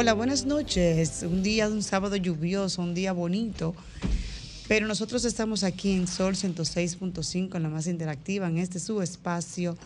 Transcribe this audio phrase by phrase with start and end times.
[0.00, 1.22] Hola, buenas noches.
[1.24, 3.74] Un día de un sábado lluvioso, un día bonito.
[4.66, 9.76] Pero nosotros estamos aquí en Sol 106.5, en la más interactiva, en este su espacio,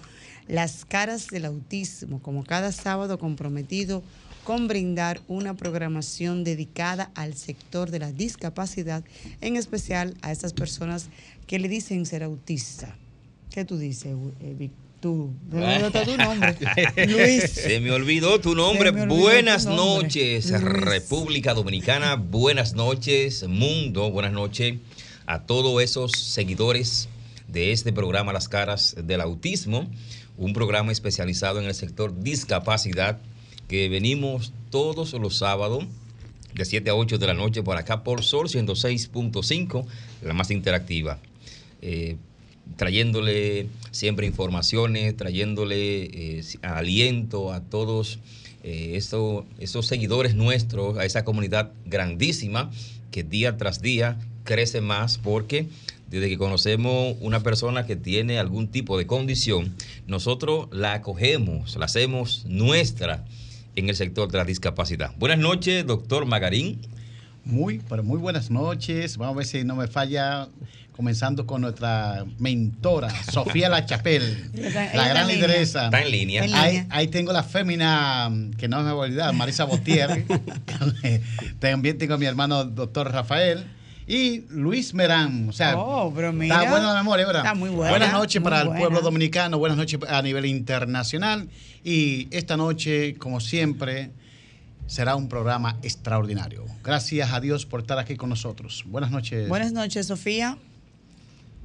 [0.47, 4.05] Las caras del autismo, como cada sábado comprometido
[4.45, 9.03] con brindar una programación dedicada al sector de la discapacidad,
[9.41, 11.09] en especial a estas personas
[11.49, 12.97] que le dicen ser autista.
[13.51, 14.84] ¿Qué tú dices, eh, Víctor?
[15.05, 15.35] Tú.
[15.51, 16.57] ¿Dónde está tu nombre?
[17.07, 17.51] Luis.
[17.51, 18.89] Se me olvidó tu nombre.
[18.89, 20.05] Olvidó buenas tu nombre.
[20.05, 20.63] noches, Luis.
[20.63, 22.17] República Dominicana.
[22.17, 24.11] Buenas noches, mundo.
[24.11, 24.79] Buenas noches
[25.27, 27.11] a todos esos seguidores
[27.49, 29.91] de este programa Las Caras del Autismo.
[30.39, 33.19] Un programa especializado en el sector discapacidad
[33.69, 35.85] que venimos todos los sábados
[36.55, 39.85] de 7 a 8 de la noche por acá por Sol 106.5,
[40.23, 41.19] la más interactiva.
[41.83, 42.17] Eh,
[42.77, 48.19] trayéndole siempre informaciones, trayéndole eh, aliento a todos
[48.63, 52.71] eh, esos, esos seguidores nuestros, a esa comunidad grandísima
[53.11, 55.69] que día tras día crece más porque
[56.09, 59.75] desde que conocemos una persona que tiene algún tipo de condición,
[60.07, 63.25] nosotros la acogemos, la hacemos nuestra
[63.77, 65.13] en el sector de la discapacidad.
[65.19, 66.81] Buenas noches, doctor Magarín.
[67.45, 69.17] Muy, pero muy buenas noches.
[69.19, 70.49] Vamos a ver si no me falla
[70.97, 74.51] comenzando con nuestra mentora, Sofía La Chapelle,
[74.95, 75.87] la gran lideresa.
[75.87, 76.43] Está en línea.
[76.55, 80.25] Ahí, ahí, tengo la fémina, que no me voy a olvidar, Marisa Botier.
[81.59, 83.67] También tengo a mi hermano, doctor Rafael.
[84.07, 87.43] Y Luis Merán, o sea, oh, pero mira, está buena la memoria, ¿verdad?
[87.43, 87.91] Está muy buena.
[87.91, 88.79] Buenas noches para buena.
[88.79, 91.49] el pueblo dominicano, buenas noches a nivel internacional.
[91.83, 94.11] Y esta noche, como siempre,
[94.87, 96.67] será un programa extraordinario.
[96.85, 98.85] Gracias a Dios por estar aquí con nosotros.
[98.87, 99.49] Buenas noches.
[99.49, 100.59] Buenas noches, Sofía.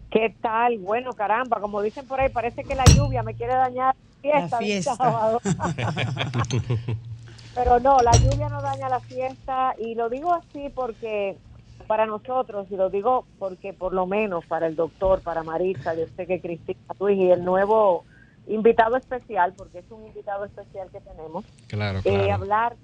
[0.10, 0.80] ¿Qué tal?
[0.80, 4.96] Bueno, caramba, como dicen por ahí, parece que la lluvia me quiere dañar la fiesta.
[4.96, 5.40] sábado.
[7.56, 11.38] Pero no, la lluvia no daña la fiesta y lo digo así porque
[11.88, 16.06] para nosotros, y lo digo porque por lo menos para el doctor, para Marisa, yo
[16.16, 18.06] sé que Cristina Luis y el nuevo
[18.48, 22.24] invitado especial, porque es un invitado especial que tenemos, claro, claro.
[22.24, 22.76] Eh, hablar,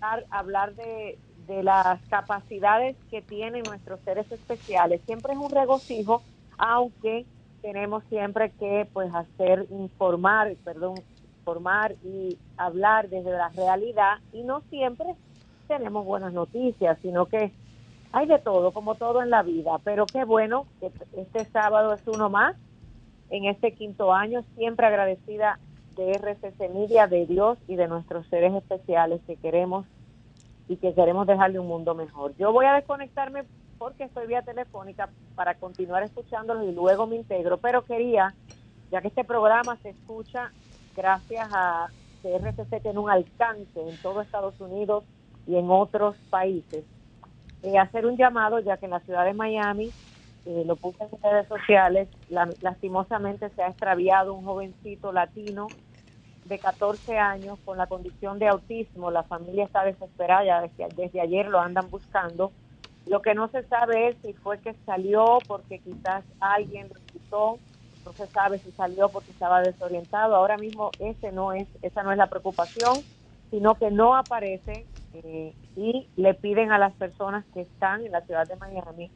[0.00, 6.22] hablar, hablar de, de las capacidades que tienen nuestros seres especiales, siempre es un regocijo
[6.58, 7.26] aunque
[7.62, 10.94] tenemos siempre que pues hacer informar, perdón,
[11.40, 15.14] informar y hablar desde la realidad y no siempre
[15.68, 17.52] tenemos buenas noticias, sino que
[18.12, 22.06] hay de todo, como todo en la vida, pero qué bueno que este sábado es
[22.06, 22.56] uno más
[23.30, 25.58] en este quinto año, siempre agradecida
[25.96, 29.86] de RCC Media, de Dios y de nuestros seres especiales que queremos
[30.68, 32.34] y que queremos dejarle un mundo mejor.
[32.38, 33.44] Yo voy a desconectarme
[33.78, 38.34] porque estoy vía telefónica para continuar escuchándolos y luego me integro, pero quería,
[38.90, 40.52] ya que este programa se escucha
[40.96, 41.88] gracias a
[42.22, 45.04] que RCC tiene un alcance en todo Estados Unidos
[45.46, 46.84] y en otros países,
[47.62, 49.90] eh, hacer un llamado, ya que en la ciudad de Miami,
[50.46, 55.68] eh, lo puse en redes sociales, la, lastimosamente se ha extraviado un jovencito latino
[56.44, 61.48] de 14 años con la condición de autismo, la familia está desesperada, desde, desde ayer
[61.48, 62.52] lo andan buscando,
[63.06, 67.58] lo que no se sabe es si fue que salió porque quizás alguien lo quitó,
[68.04, 70.34] no se sabe si salió porque estaba desorientado.
[70.34, 73.04] Ahora mismo ese no es, esa no es la preocupación,
[73.50, 78.22] sino que no aparece eh, y le piden a las personas que están en la
[78.22, 79.10] ciudad de Miami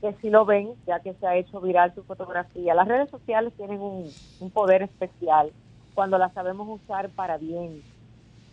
[0.00, 2.74] que si lo ven, ya que se ha hecho viral su fotografía.
[2.74, 4.14] Las redes sociales tienen un,
[4.52, 5.52] poder especial
[5.94, 7.82] cuando las sabemos usar para bien.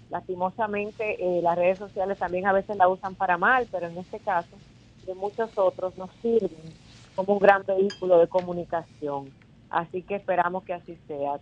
[0.10, 4.20] Lastimosamente, eh, las redes sociales también a veces la usan para mal, pero en este
[4.20, 4.56] caso
[5.06, 6.74] de muchos otros nos sirven
[7.16, 9.30] como un gran vehículo de comunicación.
[9.70, 11.40] Así que esperamos que así sea.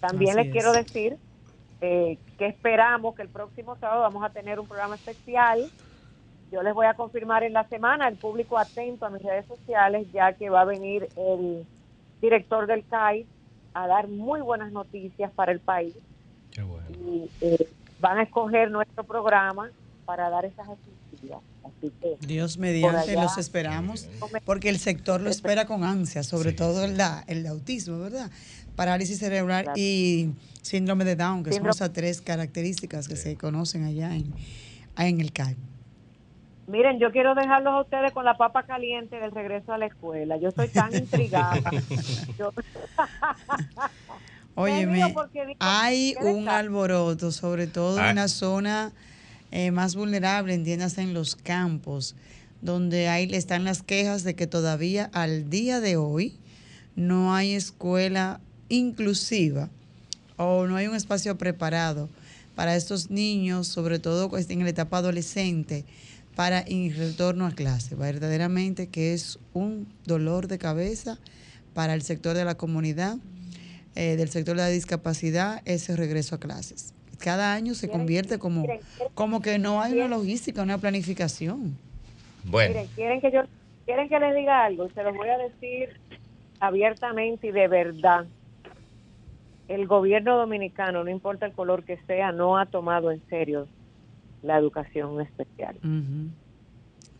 [0.00, 0.52] También así les es.
[0.52, 1.18] quiero decir
[1.80, 5.70] eh, que esperamos que el próximo sábado vamos a tener un programa especial.
[6.50, 10.06] Yo les voy a confirmar en la semana, el público atento a mis redes sociales,
[10.12, 11.66] ya que va a venir el
[12.20, 13.26] director del CAI
[13.74, 15.94] a dar muy buenas noticias para el país.
[16.52, 16.86] Qué bueno.
[16.90, 17.68] Y eh,
[18.00, 19.70] van a escoger nuestro programa
[20.06, 21.40] para dar esas asistencias.
[21.66, 24.08] Así que, Dios mediante, los esperamos,
[24.44, 28.30] porque el sector lo espera con ansia, sobre todo el, el autismo, ¿verdad?
[28.76, 30.30] Parálisis cerebral y
[30.62, 34.32] síndrome de Down, que son esas tres características que se conocen allá en,
[34.98, 35.56] en el CAI.
[36.66, 40.36] Miren, yo quiero dejarlos a ustedes con la papa caliente del regreso a la escuela.
[40.36, 41.58] Yo estoy tan intrigada.
[44.56, 45.14] Óyeme,
[45.60, 48.90] hay un alboroto, sobre todo en la zona
[49.56, 52.14] eh, más vulnerable, entiéndase en los campos,
[52.60, 56.36] donde ahí están las quejas de que todavía al día de hoy
[56.94, 58.38] no hay escuela
[58.68, 59.70] inclusiva
[60.36, 62.10] o no hay un espacio preparado
[62.54, 65.86] para estos niños, sobre todo en la etapa adolescente,
[66.34, 67.94] para el retorno a clase.
[67.94, 71.18] Verdaderamente que es un dolor de cabeza
[71.72, 73.16] para el sector de la comunidad,
[73.94, 76.92] eh, del sector de la discapacidad, ese regreso a clases.
[77.18, 78.66] Cada año se convierte como,
[79.14, 81.76] como que no hay una logística, una planificación.
[82.44, 82.74] Bueno.
[82.74, 83.42] Miren, quieren que yo
[83.84, 85.98] quieren que les diga algo, se los voy a decir
[86.60, 88.26] abiertamente y de verdad
[89.68, 93.66] el gobierno dominicano, no importa el color que sea, no ha tomado en serio
[94.42, 95.76] la educación especial.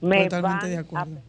[0.01, 1.21] Totalmente de acuerdo.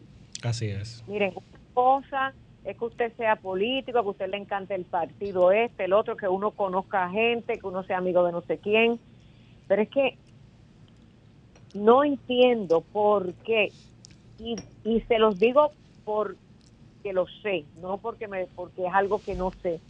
[0.42, 1.02] Así es.
[1.08, 2.32] Miren, una cosa
[2.68, 6.28] es que usted sea político, que usted le encante el partido este, el otro, que
[6.28, 9.00] uno conozca gente, que uno sea amigo de no sé quién,
[9.66, 10.18] pero es que
[11.72, 13.72] no entiendo por qué,
[14.38, 15.72] y, y se los digo
[16.04, 16.36] porque
[17.14, 19.80] lo sé, no porque, me, porque es algo que no sé.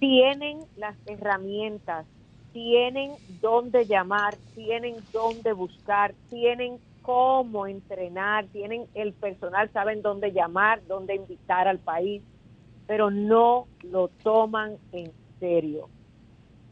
[0.00, 2.04] Tienen las herramientas,
[2.52, 10.80] tienen dónde llamar, tienen dónde buscar, tienen cómo entrenar, tienen el personal, saben dónde llamar,
[10.86, 12.22] dónde invitar al país,
[12.86, 15.88] pero no lo toman en serio.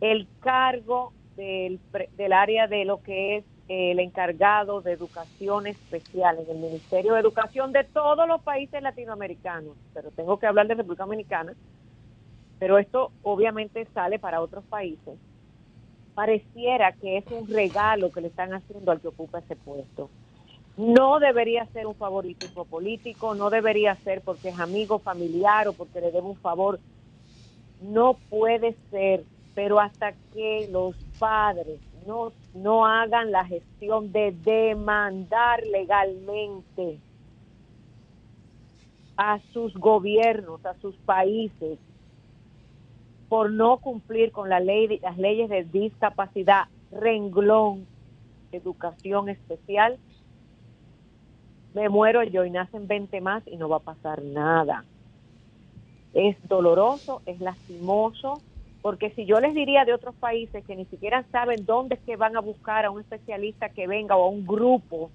[0.00, 1.81] El cargo del,
[2.17, 7.21] del área de lo que es el encargado de educación especial en el Ministerio de
[7.21, 11.55] Educación de todos los países latinoamericanos, pero tengo que hablar de República Dominicana,
[12.59, 15.17] pero esto obviamente sale para otros países,
[16.15, 20.11] pareciera que es un regalo que le están haciendo al que ocupa ese puesto.
[20.81, 26.00] No debería ser un favoritismo político, no debería ser porque es amigo familiar o porque
[26.00, 26.81] le debe un favor.
[27.81, 35.62] No puede ser, pero hasta que los padres no, no hagan la gestión de demandar
[35.67, 37.03] legalmente
[39.19, 41.79] a sus gobiernos, a sus países,
[43.29, 47.87] por no cumplir con la ley, las leyes de discapacidad, renglón,
[48.53, 50.00] educación especial,
[51.72, 54.84] me muero yo y nacen 20 más y no va a pasar nada.
[56.12, 58.43] Es doloroso, es lastimoso,
[58.82, 62.17] porque si yo les diría de otros países que ni siquiera saben dónde es que
[62.17, 65.12] van a buscar a un especialista que venga o a un grupo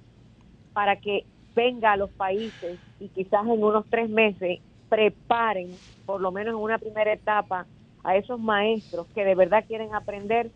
[0.74, 1.26] para que
[1.56, 4.60] venga a los países y quizás en unos tres meses
[4.90, 7.68] preparen, por lo menos en una primera etapa,
[8.04, 10.52] a esos maestros que de verdad quieren aprender,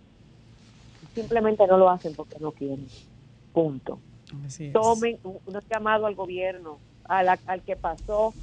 [1.15, 2.87] simplemente no lo hacen porque no quieren.
[3.51, 3.99] Punto.
[4.73, 5.39] Tomen un,
[5.69, 8.33] llamado al gobierno, al, al que pasó,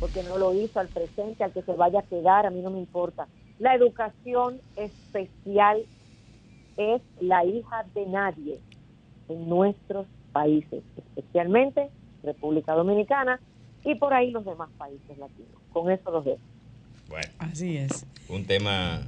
[0.00, 2.70] porque no lo hizo, al presente, al que se vaya a quedar, a mí no
[2.70, 3.28] me importa.
[3.58, 5.84] La educación especial
[6.76, 8.60] es la hija de nadie
[9.28, 11.90] en nuestros países, especialmente
[12.22, 13.40] República Dominicana
[13.84, 15.60] y por ahí los demás países latinos.
[15.72, 16.42] Con eso los dejo.
[17.08, 17.28] Bueno.
[17.38, 18.06] Así es.
[18.28, 19.00] Un tema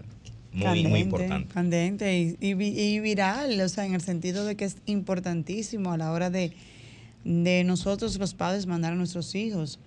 [0.52, 1.52] muy, muy importante.
[1.52, 6.12] Candente y, y, viral, o sea, en el sentido de que es importantísimo a la
[6.12, 6.52] hora de,
[7.25, 9.78] de nosotros los padres mandar a nuestros hijos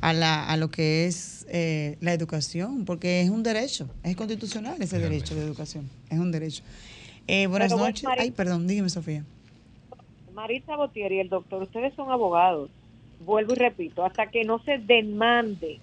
[0.00, 4.76] a, la, a lo que es eh, la educación, porque es un derecho, es constitucional
[4.80, 6.62] ese derecho de educación, es un derecho.
[7.26, 8.04] Eh, buenas noches.
[8.18, 9.24] Ay, perdón, dígame, Sofía.
[10.34, 12.70] Marisa Botier y el doctor, ustedes son abogados.
[13.24, 15.78] Vuelvo y repito, hasta que no se demande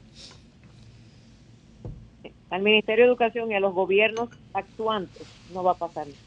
[2.50, 6.20] al Ministerio de Educación y a los gobiernos actuantes no va a pasar nada.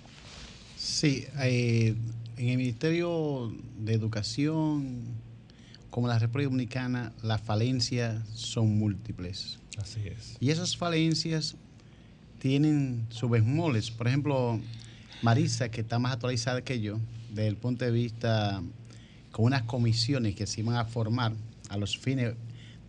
[0.76, 1.94] Sí, eh,
[2.36, 5.00] en el Ministerio de Educación,
[5.90, 9.58] como la República Dominicana, las falencias son múltiples.
[9.78, 10.36] Así es.
[10.40, 11.56] Y esas falencias
[12.38, 13.90] tienen sus besmoles.
[13.90, 14.60] Por ejemplo,
[15.22, 16.98] Marisa, que está más actualizada que yo,
[17.30, 18.62] desde el punto de vista
[19.30, 21.32] con unas comisiones que se iban a formar
[21.70, 22.34] a los fines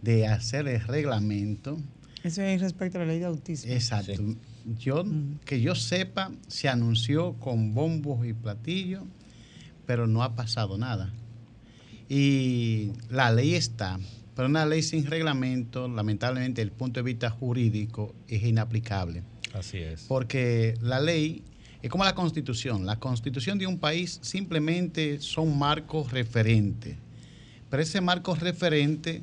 [0.01, 1.77] de hacer el reglamento
[2.23, 3.71] eso es respecto a la ley de autismo.
[3.71, 4.13] Exacto.
[4.79, 5.03] Yo,
[5.45, 9.03] que yo sepa, se anunció con bombos y platillos,
[9.85, 11.13] pero no ha pasado nada.
[12.07, 13.99] Y la ley está,
[14.35, 19.23] pero una ley sin reglamento, lamentablemente, desde el punto de vista jurídico, es inaplicable.
[19.53, 20.05] Así es.
[20.07, 21.43] Porque la ley
[21.83, 22.85] Es como la constitución.
[22.85, 26.95] La constitución de un país simplemente son marcos referentes.
[27.69, 29.21] Pero ese marco referente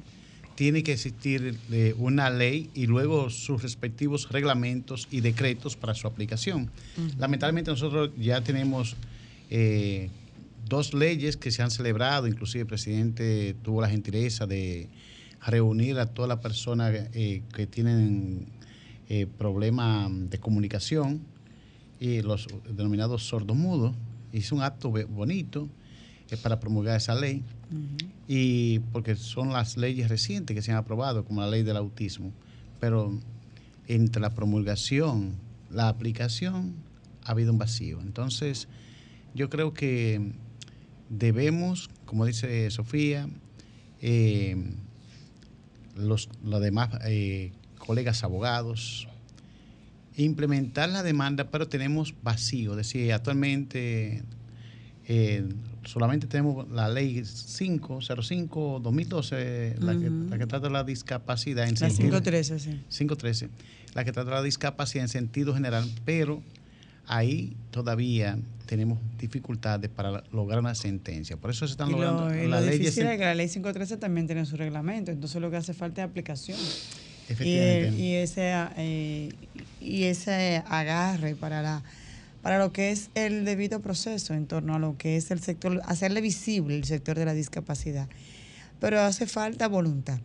[0.61, 6.07] tiene que existir eh, una ley y luego sus respectivos reglamentos y decretos para su
[6.07, 6.71] aplicación.
[7.17, 8.95] Lamentablemente nosotros ya tenemos
[9.49, 10.11] eh,
[10.69, 14.91] dos leyes que se han celebrado, inclusive el presidente tuvo la gentileza de
[15.47, 18.45] reunir a todas las personas eh, que tienen
[19.39, 21.23] problemas de comunicación
[21.99, 23.95] y los denominados sordomudos.
[24.31, 25.71] Hizo un acto bonito
[26.43, 27.43] para promulgar esa ley
[28.27, 32.33] y porque son las leyes recientes que se han aprobado, como la ley del autismo,
[32.79, 33.19] pero
[33.87, 35.35] entre la promulgación,
[35.71, 36.75] la aplicación,
[37.25, 38.01] ha habido un vacío.
[38.01, 38.69] Entonces,
[39.35, 40.33] yo creo que
[41.09, 43.29] debemos, como dice Sofía,
[44.01, 44.57] eh,
[45.97, 49.09] los, demás eh, colegas abogados,
[50.17, 52.73] implementar la demanda, pero tenemos vacío.
[52.73, 54.23] Es decir, actualmente
[55.13, 55.43] eh,
[55.85, 62.61] solamente tenemos la ley 505-2012, la, que, la que trata la discapacidad en la 513,
[62.61, 62.81] sí.
[62.91, 63.49] 513,
[63.95, 66.45] la que trata la discapacidad en sentido general, pero
[67.09, 71.37] ahí todavía tenemos dificultades para lograr una sentencia.
[71.37, 72.79] Por eso se están logrando lo, la ley.
[72.79, 76.05] Difícil es que la ley 513 también tiene su reglamento, entonces lo que hace falta
[76.05, 76.57] es aplicación.
[77.29, 78.01] Efectivamente.
[78.01, 79.33] Y, y ese, eh,
[79.81, 81.83] y ese agarre para la
[82.43, 85.81] para lo que es el debido proceso en torno a lo que es el sector,
[85.85, 88.09] hacerle visible el sector de la discapacidad.
[88.81, 90.19] Pero hace falta voluntad.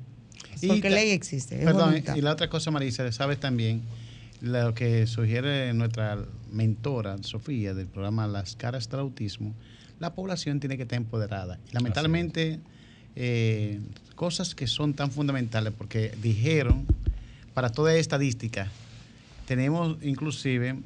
[0.66, 1.58] Porque ley existe.
[1.58, 3.82] Perdón, y la otra cosa, Marisa, sabes también
[4.42, 6.18] lo que sugiere nuestra
[6.52, 9.54] mentora, Sofía, del programa Las Caras del Autismo,
[10.00, 11.60] la población tiene que estar empoderada.
[11.70, 12.60] Y lamentablemente,
[13.16, 13.80] eh,
[14.16, 16.86] cosas que son tan fundamentales, porque dijeron,
[17.54, 18.70] para toda estadística,
[19.46, 20.78] tenemos inclusive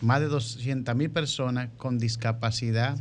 [0.00, 2.96] más de 200 mil personas con discapacidad.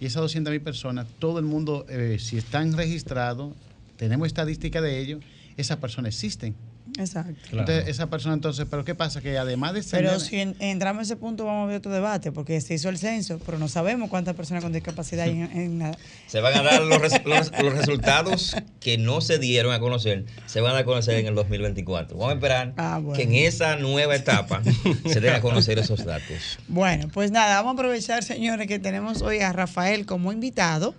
[0.00, 3.54] Y esas 200 mil personas, todo el mundo, eh, si están registrados,
[3.96, 5.22] tenemos estadística de ellos,
[5.56, 6.54] esas personas existen.
[6.98, 7.34] Exacto.
[7.50, 9.20] Entonces, esa persona, entonces, pero ¿qué pasa?
[9.20, 10.04] Que además de ser.
[10.04, 12.98] Pero si entramos a ese punto, vamos a ver otro debate, porque se hizo el
[12.98, 15.96] censo, pero no sabemos cuántas personas con discapacidad hay en, la...
[16.26, 20.76] Se van a dar los, los, resultados que no se dieron a conocer, se van
[20.76, 22.16] a conocer en el 2024.
[22.16, 24.62] Vamos a esperar ah, que en esa nueva etapa
[25.06, 26.58] se den a conocer esos datos.
[26.68, 30.94] Bueno, pues nada, vamos a aprovechar, señores, que tenemos hoy a Rafael como invitado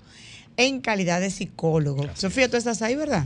[0.58, 2.08] en calidad de psicólogo.
[2.14, 3.26] Sofía, tú estás ahí, ¿verdad?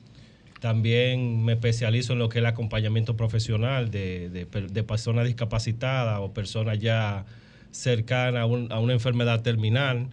[0.59, 4.47] También me especializo en lo que es el acompañamiento profesional de,
[4.87, 7.25] personas discapacitadas o personas ya
[7.69, 10.07] cercanas a una enfermedad terminal.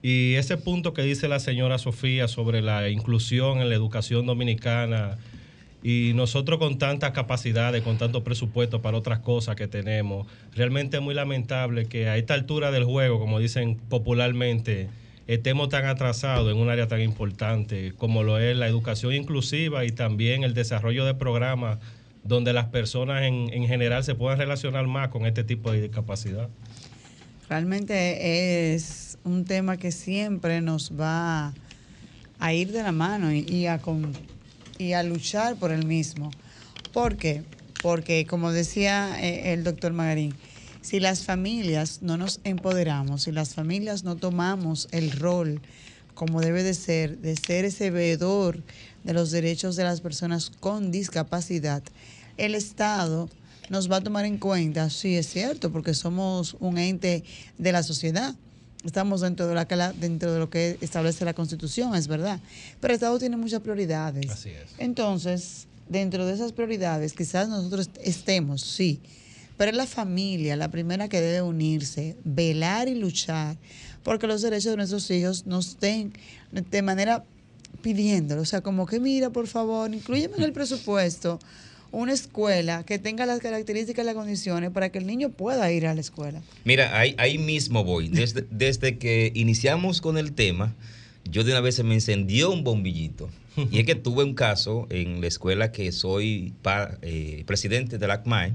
[0.00, 5.18] Y ese punto que dice la señora Sofía sobre la inclusión en la educación dominicana,
[5.88, 11.02] y nosotros con tantas capacidades, con tanto presupuesto para otras cosas que tenemos, realmente es
[11.04, 14.88] muy lamentable que a esta altura del juego, como dicen popularmente,
[15.28, 19.92] estemos tan atrasados en un área tan importante como lo es la educación inclusiva y
[19.92, 21.78] también el desarrollo de programas
[22.24, 26.48] donde las personas en, en general se puedan relacionar más con este tipo de discapacidad.
[27.48, 31.54] Realmente es un tema que siempre nos va
[32.40, 33.80] a ir de la mano y, a,
[34.78, 36.30] y a luchar por el mismo.
[36.92, 37.42] ¿Por qué?
[37.82, 40.34] Porque, como decía eh, el doctor Magarín,
[40.80, 45.60] si las familias no nos empoderamos, si las familias no tomamos el rol
[46.14, 48.62] como debe de ser, de ser ese veedor
[49.04, 51.82] de los derechos de las personas con discapacidad,
[52.36, 53.28] el Estado
[53.68, 57.24] nos va a tomar en cuenta, sí es cierto, porque somos un ente
[57.58, 58.34] de la sociedad.
[58.86, 62.40] Estamos dentro de, la, dentro de lo que establece la Constitución, es verdad.
[62.80, 64.30] Pero el Estado tiene muchas prioridades.
[64.30, 64.70] Así es.
[64.78, 69.00] Entonces, dentro de esas prioridades, quizás nosotros estemos, sí,
[69.56, 73.56] pero es la familia la primera que debe unirse, velar y luchar
[74.06, 76.12] porque los derechos de nuestros hijos nos estén
[76.52, 77.24] de manera
[77.82, 78.42] pidiéndolo.
[78.42, 81.40] O sea, como que mira, por favor, incluyeme en el presupuesto
[81.92, 85.86] una escuela que tenga las características y las condiciones para que el niño pueda ir
[85.86, 86.42] a la escuela.
[86.64, 88.08] Mira, ahí, ahí mismo voy.
[88.08, 90.74] Desde, desde que iniciamos con el tema,
[91.30, 93.28] yo de una vez se me encendió un bombillito.
[93.70, 96.52] Y es que tuve un caso en la escuela que soy
[97.00, 98.52] eh, presidente de la ACMAE,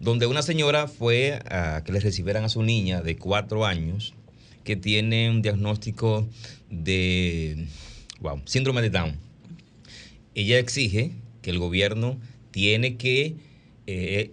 [0.00, 4.12] donde una señora fue a que le recibieran a su niña de cuatro años
[4.64, 6.28] que tiene un diagnóstico
[6.68, 7.68] de
[8.20, 9.16] wow, síndrome de Down.
[10.34, 12.18] Ella exige que el gobierno
[12.58, 13.36] tiene que
[13.86, 14.32] eh,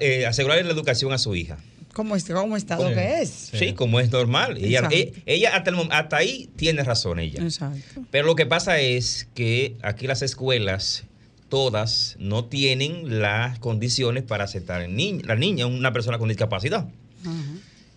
[0.00, 1.58] eh, asegurarle la educación a su hija.
[1.92, 3.50] ¿Cómo, está, cómo está lo que es?
[3.52, 4.56] Sí, como es normal.
[4.56, 7.42] Ella, eh, ella, hasta, hasta, ahí tiene razón ella.
[7.42, 8.02] Exacto.
[8.10, 11.04] Pero lo que pasa es que aquí las escuelas,
[11.50, 16.88] todas, no tienen las condiciones para aceptar niño, la niña, una persona con discapacidad.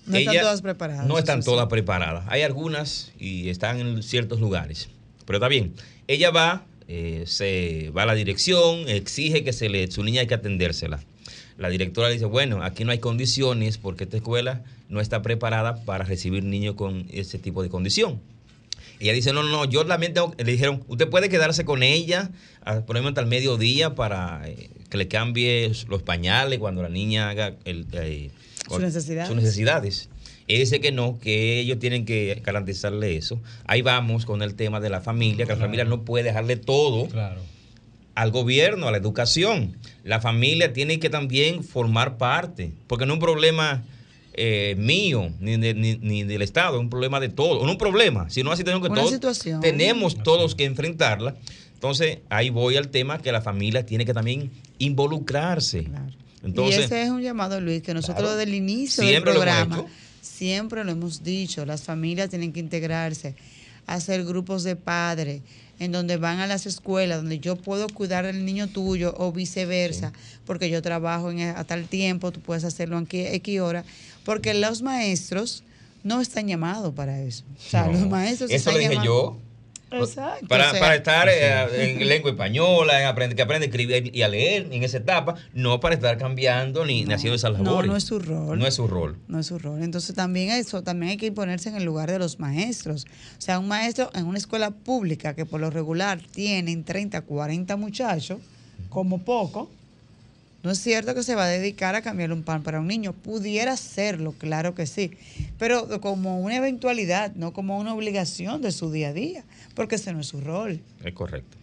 [0.05, 1.07] No están todas preparadas.
[1.07, 2.25] No están todas preparadas.
[2.27, 4.89] Hay algunas y están en ciertos lugares.
[5.25, 5.73] Pero está bien.
[6.07, 6.65] Ella va,
[6.95, 11.03] eh, se va a la dirección, exige que se le, su niña hay que atendérsela.
[11.57, 16.03] La directora dice, bueno, aquí no hay condiciones porque esta escuela no está preparada para
[16.03, 18.21] recibir niños con ese tipo de condición.
[18.99, 22.29] Ella dice, no, no, yo también tengo, le dijeron, usted puede quedarse con ella,
[22.85, 27.31] por ejemplo, hasta el mediodía para eh, que le cambie los pañales cuando la niña
[27.31, 28.29] haga el, eh,
[28.69, 29.27] sus necesidades.
[29.29, 30.09] Sus necesidades.
[30.47, 33.41] Él dice que no, que ellos tienen que garantizarle eso.
[33.65, 37.07] Ahí vamos con el tema de la familia, que la familia no puede dejarle todo
[38.15, 39.77] al gobierno, a la educación.
[40.03, 43.83] La familia tiene que también formar parte, porque no es un problema
[44.33, 47.63] eh, mío ni, ni, del Estado, es un problema de todos.
[47.63, 51.35] No un problema, sino así tenemos que todos tenemos todos que enfrentarla.
[51.73, 55.87] Entonces, ahí voy al tema que la familia tiene que también involucrarse.
[56.43, 59.85] y ese es un llamado, Luis, que nosotros desde el inicio del programa
[60.23, 63.35] siempre lo hemos dicho, las familias tienen que integrarse,
[63.85, 65.41] hacer grupos de padres
[65.79, 70.13] en donde van a las escuelas, donde yo puedo cuidar del niño tuyo o viceversa,
[70.45, 73.83] porque yo trabajo en, a tal tiempo, tú puedes hacerlo en X hora,
[74.23, 75.63] porque los maestros
[76.03, 77.43] no están llamados para eso.
[77.57, 79.37] O sea, los maestros eso lo dije yo
[80.47, 84.67] para, estar eh, en lengua española, en aprender, que aprende a escribir y a leer
[84.71, 87.87] en esa etapa, no para estar cambiando ni, haciendo esas labores.
[87.87, 88.59] No, no es su rol.
[88.59, 89.17] No es su rol.
[89.27, 89.81] No es su rol.
[89.83, 93.05] Entonces también eso, también hay que ponerse en el lugar de los maestros.
[93.37, 97.75] O sea, un maestro en una escuela pública que por lo regular tienen 30, 40
[97.77, 98.39] muchachos,
[98.89, 99.69] como poco,
[100.63, 103.11] no es cierto que se va a dedicar a cambiar un pan para un niño.
[103.11, 105.11] Pudiera serlo, claro que sí,
[105.59, 109.43] pero como una eventualidad, no como una obligación de su día a día,
[109.75, 110.79] porque ese no es su rol.
[111.03, 111.57] Es correcto.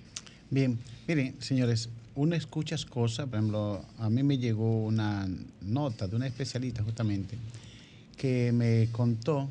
[0.51, 5.27] Bien, miren, señores, uno escucha cosas, por ejemplo, a mí me llegó una
[5.63, 7.39] nota de una especialista justamente
[8.19, 9.49] que me contó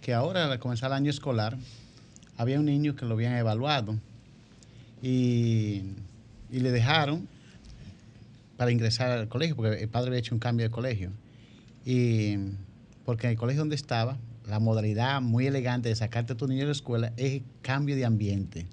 [0.00, 1.56] que ahora al comenzar el año escolar
[2.36, 3.96] había un niño que lo habían evaluado
[5.02, 5.82] y,
[6.52, 7.26] y le dejaron
[8.62, 11.10] para ingresar al colegio, porque el padre había hecho un cambio de colegio.
[11.84, 12.36] Y
[13.04, 16.60] porque en el colegio donde estaba, la modalidad muy elegante de sacarte a tu niño
[16.60, 18.68] de la escuela es cambio de ambiente.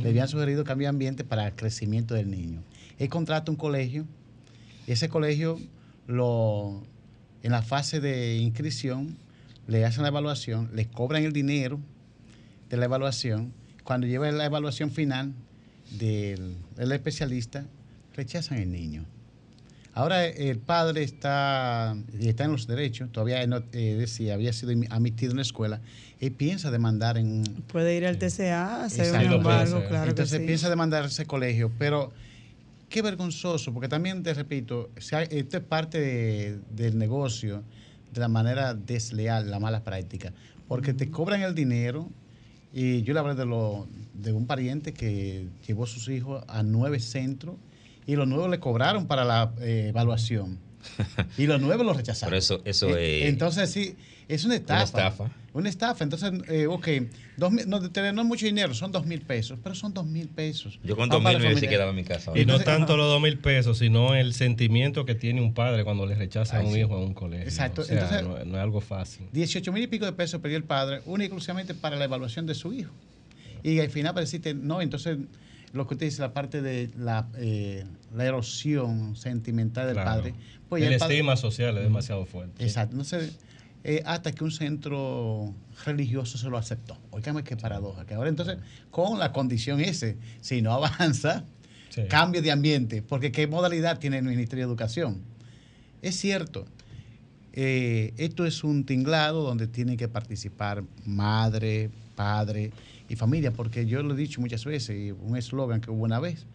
[0.00, 2.62] Le habían sugerido cambio de ambiente para el crecimiento del niño.
[3.00, 4.06] Él contrata un colegio,
[4.86, 5.58] y ese colegio
[6.06, 6.84] lo,
[7.42, 9.16] en la fase de inscripción
[9.66, 11.80] le hacen la evaluación, le cobran el dinero
[12.70, 13.52] de la evaluación.
[13.82, 15.34] Cuando lleva la evaluación final
[15.98, 17.66] del, del especialista,
[18.16, 19.04] rechazan el niño.
[19.96, 25.30] Ahora el padre está, está en los derechos, todavía no, eh, decía, había sido admitido
[25.30, 25.80] en la escuela,
[26.20, 27.44] y piensa demandar en...
[27.72, 32.12] Puede ir al TCA, hacer un embargo, claro Entonces piensa demandar ese colegio, pero
[32.90, 37.62] qué vergonzoso, porque también te repito, esto es parte del negocio
[38.12, 40.30] de la manera desleal, la mala práctica,
[40.68, 42.10] porque te cobran el dinero,
[42.70, 46.62] y yo le hablé de, lo, de un pariente que llevó a sus hijos a
[46.62, 47.56] nueve centros,
[48.06, 50.58] y los nuevos le cobraron para la eh, evaluación.
[51.38, 52.30] y los nuevos los rechazaron.
[52.30, 53.28] Pero eso, eso eh, es.
[53.28, 53.96] Entonces, sí,
[54.28, 54.76] es una estafa.
[54.76, 55.30] Una estafa.
[55.52, 56.04] Una estafa.
[56.04, 56.88] Entonces, eh, ok,
[57.36, 60.78] dos no, no es mucho dinero, son dos mil pesos, pero son dos mil pesos.
[60.84, 62.32] Yo con dos mil me se quedaba en mi casa.
[62.34, 66.06] Y no tanto los dos mil pesos, sino el sentimiento que tiene un padre cuando
[66.06, 67.46] le rechaza a un hijo en un colegio.
[67.46, 67.82] Exacto.
[67.88, 69.26] Entonces, no, es algo fácil.
[69.32, 72.72] 18 mil y pico de pesos perdió el padre, únicamente para la evaluación de su
[72.72, 72.92] hijo.
[73.62, 75.18] Y al final decirte, no, entonces
[75.76, 77.84] lo que usted dice, la parte de la, eh,
[78.14, 80.34] la erosión sentimental del padre.
[80.68, 82.64] Pues el, estigma social es demasiado fuerte.
[82.64, 82.92] Exacto.
[82.92, 83.38] Entonces,
[83.84, 86.98] eh, hasta que un centro religioso se lo aceptó.
[87.10, 88.04] Oígame qué paradoja.
[88.04, 88.58] Que ahora entonces,
[88.90, 91.44] con la condición ese, si no avanza,
[92.08, 93.02] cambio de ambiente.
[93.02, 95.22] Porque ¿qué modalidad tiene el Ministerio de Educación?
[96.02, 96.66] Es cierto,
[97.52, 102.72] eh, esto es un tinglado donde tiene que participar madre, padre,
[103.08, 106.18] y familia, porque yo lo he dicho muchas veces, y un eslogan que hubo una
[106.18, 106.46] vez,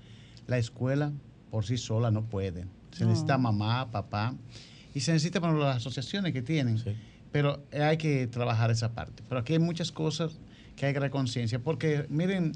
[0.47, 1.13] la escuela
[1.49, 2.65] por sí sola no puede.
[2.91, 4.35] Se necesita mamá, papá,
[4.93, 6.81] y se necesita para las asociaciones que tienen,
[7.31, 9.23] pero hay que trabajar esa parte.
[9.29, 10.39] Pero aquí hay muchas cosas
[10.75, 12.53] que hay que dar conciencia, porque miren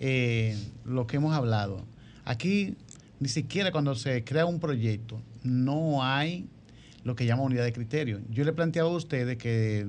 [0.00, 1.84] eh, lo que hemos hablado.
[2.24, 2.76] Aquí
[3.20, 6.48] ni siquiera cuando se crea un proyecto no hay
[7.04, 8.20] lo que llama unidad de criterio.
[8.30, 9.86] Yo le he planteado a ustedes que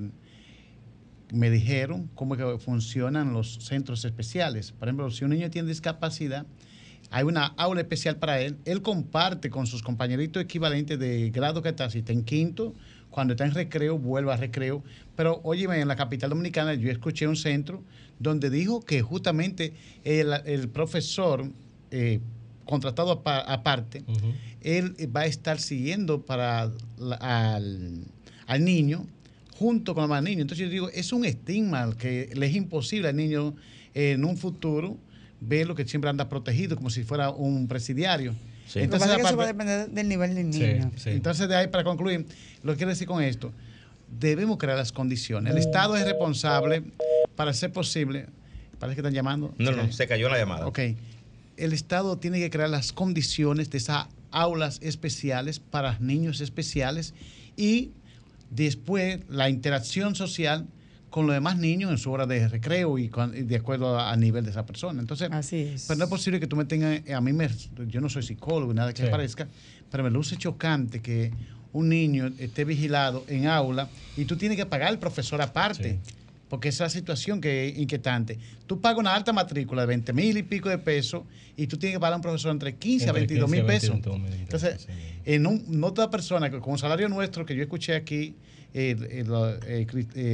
[1.32, 4.72] me dijeron cómo que funcionan los centros especiales.
[4.72, 6.46] Por ejemplo, si un niño tiene discapacidad,
[7.10, 8.56] hay una aula especial para él.
[8.64, 12.74] Él comparte con sus compañeritos equivalentes de grado que está, si está en quinto,
[13.10, 14.82] cuando está en recreo, vuelve a recreo.
[15.14, 17.82] Pero, óyeme, en la capital dominicana yo escuché un centro
[18.18, 21.50] donde dijo que justamente el, profesor
[21.90, 22.20] eh,
[22.64, 24.04] contratado aparte,
[24.60, 26.72] él va a estar siguiendo para
[27.20, 28.04] al,
[28.46, 29.06] al niño
[29.58, 30.42] junto con los más niños.
[30.42, 33.54] Entonces yo digo, es un estigma que le es imposible al niño
[33.94, 34.98] en un futuro
[35.40, 38.34] ver lo que siempre anda protegido, como si fuera un presidiario.
[38.74, 40.90] Entonces, eso va a depender del nivel del niño.
[41.04, 42.26] Entonces, de ahí para concluir,
[42.62, 43.52] lo que quiero decir con esto,
[44.18, 45.52] debemos crear las condiciones.
[45.52, 46.82] El Estado es responsable
[47.36, 48.26] para hacer posible.
[48.78, 49.54] Parece que están llamando.
[49.58, 50.66] No, no, se cayó la llamada.
[50.66, 50.80] Ok.
[51.56, 57.14] El Estado tiene que crear las condiciones de esas aulas especiales para niños especiales
[57.56, 57.92] y
[58.50, 60.66] después la interacción social
[61.10, 64.50] con los demás niños en su hora de recreo y, de acuerdo al nivel de
[64.50, 65.00] esa persona.
[65.00, 67.48] Entonces, Así pero no es posible que tú me tengas, a mí me,
[67.86, 69.48] yo no soy psicólogo, nada que parezca,
[69.90, 71.32] pero me luce chocante que
[71.72, 76.00] un niño esté vigilado en aula y tú tienes que pagar al profesor aparte.
[76.48, 78.38] Porque esa situación que es inquietante.
[78.66, 81.24] Tú pagas una alta matrícula de 20 mil y pico de pesos
[81.56, 83.96] y tú tienes que pagar a un profesor entre 15 a 22 mil pesos.
[83.96, 84.86] Entonces,
[85.24, 88.36] en un, no toda persona, con un salario nuestro que yo escuché aquí,
[88.72, 88.98] es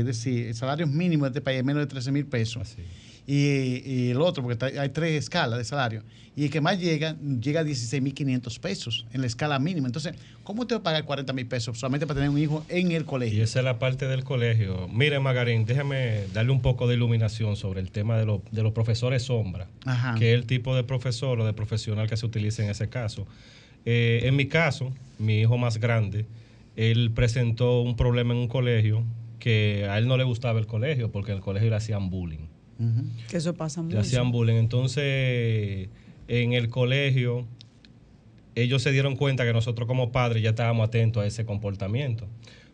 [0.04, 2.76] decir, el salario mínimo de este país es menos de 13 mil pesos.
[3.26, 6.02] Y, el otro, porque hay tres escalas de salario,
[6.34, 9.86] y el que más llega, llega a 16.500 pesos en la escala mínima.
[9.86, 12.90] Entonces, ¿cómo te va a pagar 40 mil pesos solamente para tener un hijo en
[12.92, 13.38] el colegio?
[13.38, 14.88] Y esa es la parte del colegio.
[14.88, 19.24] Mire, Magarín, déjame darle un poco de iluminación sobre el tema de, de los profesores
[19.24, 19.68] sombra,
[20.18, 23.26] que es el tipo de profesor o de profesional que se utiliza en ese caso.
[23.84, 26.26] Eh, en mi caso, mi hijo más grande,
[26.76, 29.04] él presentó un problema en un colegio
[29.38, 32.46] que a él no le gustaba el colegio porque en el colegio le hacían bullying.
[33.28, 33.96] Que eso pasa mucho.
[33.96, 34.56] Le hacían bullying.
[34.56, 35.88] Entonces,
[36.28, 37.46] en el colegio,
[38.54, 42.26] ellos se dieron cuenta que nosotros como padres ya estábamos atentos a ese comportamiento.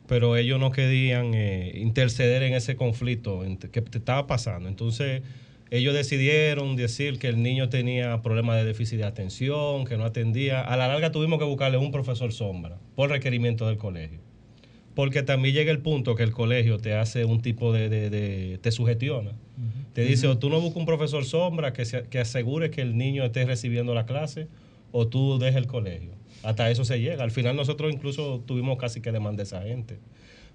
[0.07, 4.69] Pero ellos no querían eh, interceder en ese conflicto que estaba pasando.
[4.69, 5.23] Entonces,
[5.71, 10.63] ellos decidieron decir que el niño tenía problemas de déficit de atención, que no atendía.
[10.63, 14.21] A la larga tuvimos que buscarle un profesor sombra por requerimiento del colegio.
[14.99, 18.59] Porque también llega el punto que el colegio te hace un tipo de...
[18.61, 19.31] te sugestiona.
[19.93, 23.23] Te dice, o tú no buscas un profesor sombra que, que asegure que el niño
[23.23, 24.49] esté recibiendo la clase,
[24.91, 26.11] o tú dejes el colegio.
[26.43, 27.23] Hasta eso se llega.
[27.23, 29.99] Al final nosotros incluso tuvimos casi que demandar a esa gente.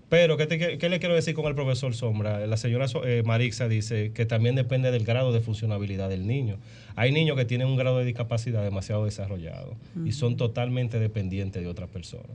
[0.09, 2.45] Pero, ¿qué, le quiero decir con el profesor Sombra?
[2.45, 6.57] La señora eh, Marixa dice que también depende del grado de funcionabilidad del niño.
[6.97, 11.69] Hay niños que tienen un grado de discapacidad demasiado desarrollado y son totalmente dependientes de
[11.69, 12.27] otras personas.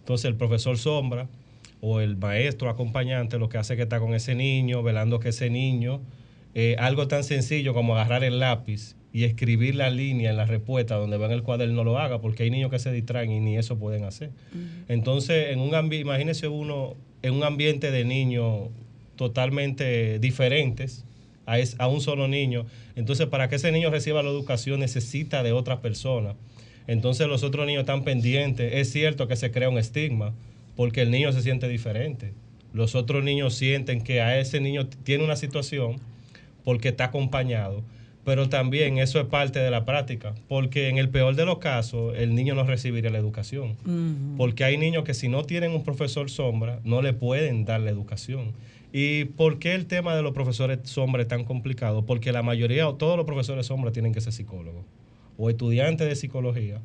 [0.00, 1.28] Entonces, el profesor Sombra
[1.86, 5.28] o el maestro acompañante lo que hace es que está con ese niño, velando que
[5.28, 6.00] ese niño,
[6.54, 10.94] eh, algo tan sencillo como agarrar el lápiz y escribir la línea en la respuesta
[10.94, 13.58] donde va en el cuaderno lo haga, porque hay niños que se distraen y ni
[13.58, 14.30] eso pueden hacer.
[14.88, 18.70] Entonces, en un ambiente, imagínese uno en un ambiente de niños
[19.16, 21.04] totalmente diferentes
[21.44, 22.64] a, a un solo niño.
[22.96, 26.34] Entonces, para que ese niño reciba la educación necesita de otra persona.
[26.86, 28.72] Entonces, los otros niños están pendientes.
[28.72, 30.32] Es cierto que se crea un estigma
[30.76, 32.32] porque el niño se siente diferente.
[32.72, 35.96] Los otros niños sienten que a ese niño tiene una situación
[36.64, 37.82] porque está acompañado,
[38.24, 42.14] pero también eso es parte de la práctica, porque en el peor de los casos
[42.16, 43.76] el niño no recibiría la educación,
[44.36, 47.90] porque hay niños que si no tienen un profesor sombra no le pueden dar la
[47.90, 48.52] educación.
[48.92, 52.06] ¿Y por qué el tema de los profesores sombra es tan complicado?
[52.06, 54.84] Porque la mayoría o todos los profesores sombra tienen que ser psicólogos
[55.36, 56.80] o estudiantes de psicología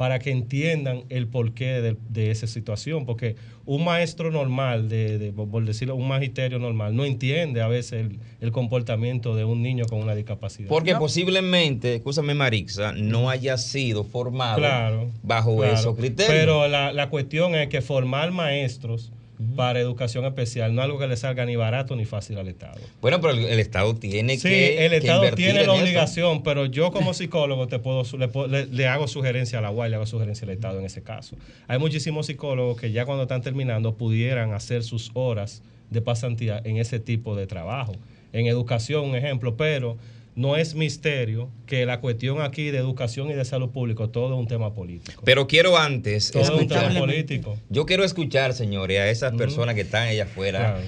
[0.00, 3.36] para que entiendan el porqué de, esa situación, porque
[3.66, 8.06] un maestro normal, de, por decirlo, un magisterio normal, no entiende a veces
[8.40, 10.70] el, comportamiento de un niño con una discapacidad.
[10.70, 16.34] Porque posiblemente, escúchame Marixa, no haya sido formado bajo esos criterios.
[16.34, 19.12] Pero la, la cuestión es que formar maestros
[19.56, 22.80] para educación especial, no algo que le salga ni barato ni fácil al Estado.
[23.00, 24.86] Bueno, pero el, Estado tiene sí, que.
[24.86, 28.04] el Estado tiene la obligación, pero yo como psicólogo te puedo,
[28.48, 31.36] le, hago sugerencia a la UAI, le hago sugerencia al Estado en ese caso.
[31.68, 36.76] Hay muchísimos psicólogos que ya cuando están terminando pudieran hacer sus horas de pasantía en
[36.76, 37.92] ese tipo de trabajo.
[38.32, 39.96] En educación, un ejemplo, pero
[40.40, 44.40] no es misterio que la cuestión aquí de educación y de salud pública todo es
[44.40, 45.20] un tema político.
[45.22, 46.84] Pero quiero antes todo escuchar.
[46.84, 47.58] Un tema político.
[47.68, 50.80] Yo quiero escuchar, señores, a esas personas que están allá afuera,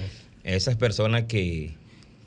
[0.43, 1.75] esas personas que,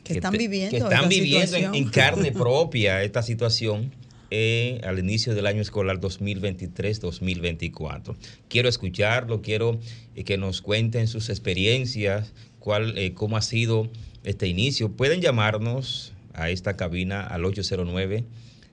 [0.05, 3.91] que, están viviendo, que están viviendo en, carne propia esta situación.
[4.33, 8.17] Eh, al inicio del año escolar 2023-2024.
[8.49, 9.79] Quiero escucharlo, quiero
[10.17, 13.89] eh, que nos cuenten sus experiencias, cuál, eh, cómo ha sido
[14.25, 14.91] este inicio.
[14.91, 18.25] Pueden llamarnos a esta cabina al 809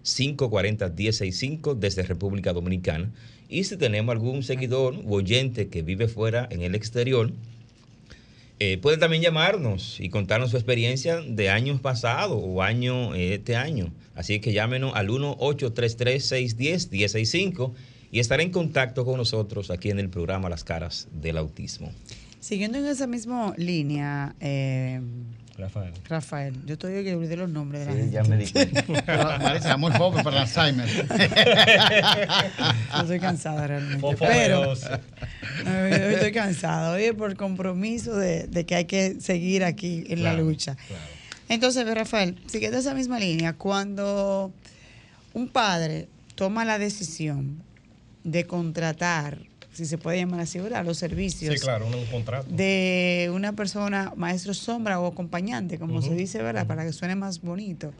[0.03, 3.11] 540 1065 desde República Dominicana.
[3.49, 7.31] Y si tenemos algún seguidor u oyente que vive fuera en el exterior,
[8.59, 13.55] eh, puede también llamarnos y contarnos su experiencia de años pasados o año eh, este
[13.55, 13.91] año.
[14.15, 17.73] Así que llámenos al 1-833-610-1065
[18.11, 21.91] y estaré en contacto con nosotros aquí en el programa Las Caras del Autismo.
[22.39, 25.01] Siguiendo en esa misma línea, eh,
[25.57, 25.93] Rafael.
[26.09, 26.65] Rafael.
[26.65, 29.77] Yo todavía que olvidé los nombres de la sí, ya me di cuenta.
[29.77, 30.87] muy poco para el Alzheimer.
[32.93, 34.15] Yo estoy cansada realmente.
[34.19, 36.93] pero estoy cansada.
[36.93, 40.75] Oye, por compromiso de, que hay que seguir aquí en la lucha.
[41.49, 44.51] Entonces, Rafael, siguiendo esa misma línea, cuando
[45.33, 47.61] un padre toma la decisión
[48.23, 49.39] de contratar
[49.73, 50.85] si se puede llamar así, ¿verdad?
[50.85, 51.53] Los servicios.
[51.55, 52.47] Sí, claro, un, contrato.
[52.49, 56.67] De una persona, maestro sombra o acompañante, como se dice, ¿verdad?
[56.67, 57.91] Para que suene más bonito.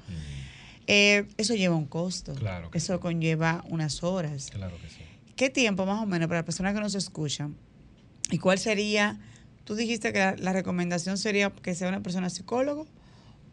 [0.86, 2.36] Eh, eso lleva un costo.
[2.36, 2.70] Claro.
[2.74, 4.50] eso conlleva unas horas.
[4.52, 5.02] Claro que sí.
[5.36, 7.56] ¿Qué tiempo más o menos para las personas que nos escuchan?
[8.30, 9.20] ¿Y cuál sería?
[9.64, 12.86] Tú dijiste que la, recomendación sería que sea una persona psicólogo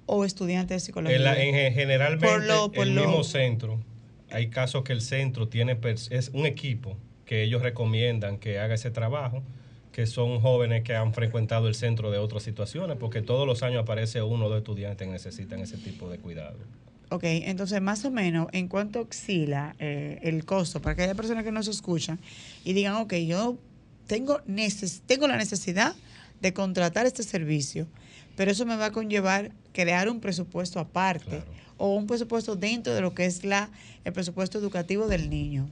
[0.07, 1.43] o estudiante de psicología.
[1.43, 2.27] En, generalmente,
[2.75, 3.81] por el mismo centro.
[4.31, 5.79] Hay casos que el centro tiene
[6.11, 6.97] es un equipo
[7.31, 9.41] que ellos recomiendan que haga ese trabajo,
[9.93, 13.85] que son jóvenes que han frecuentado el centro de otras situaciones, porque todos los años
[13.85, 16.57] aparece uno o dos estudiantes que necesitan ese tipo de cuidado.
[17.09, 21.45] Ok, entonces más o menos, ¿en cuánto oscila eh, el costo para que haya personas
[21.45, 22.19] que nos escuchan
[22.65, 23.57] y digan, ok, yo
[24.09, 24.41] tengo,
[25.07, 25.95] tengo la necesidad
[26.41, 27.87] de contratar este servicio,
[28.35, 31.45] pero eso me va a conllevar crear un presupuesto aparte
[31.77, 33.71] o un presupuesto dentro de lo que es la,
[34.05, 35.71] el presupuesto educativo del niño?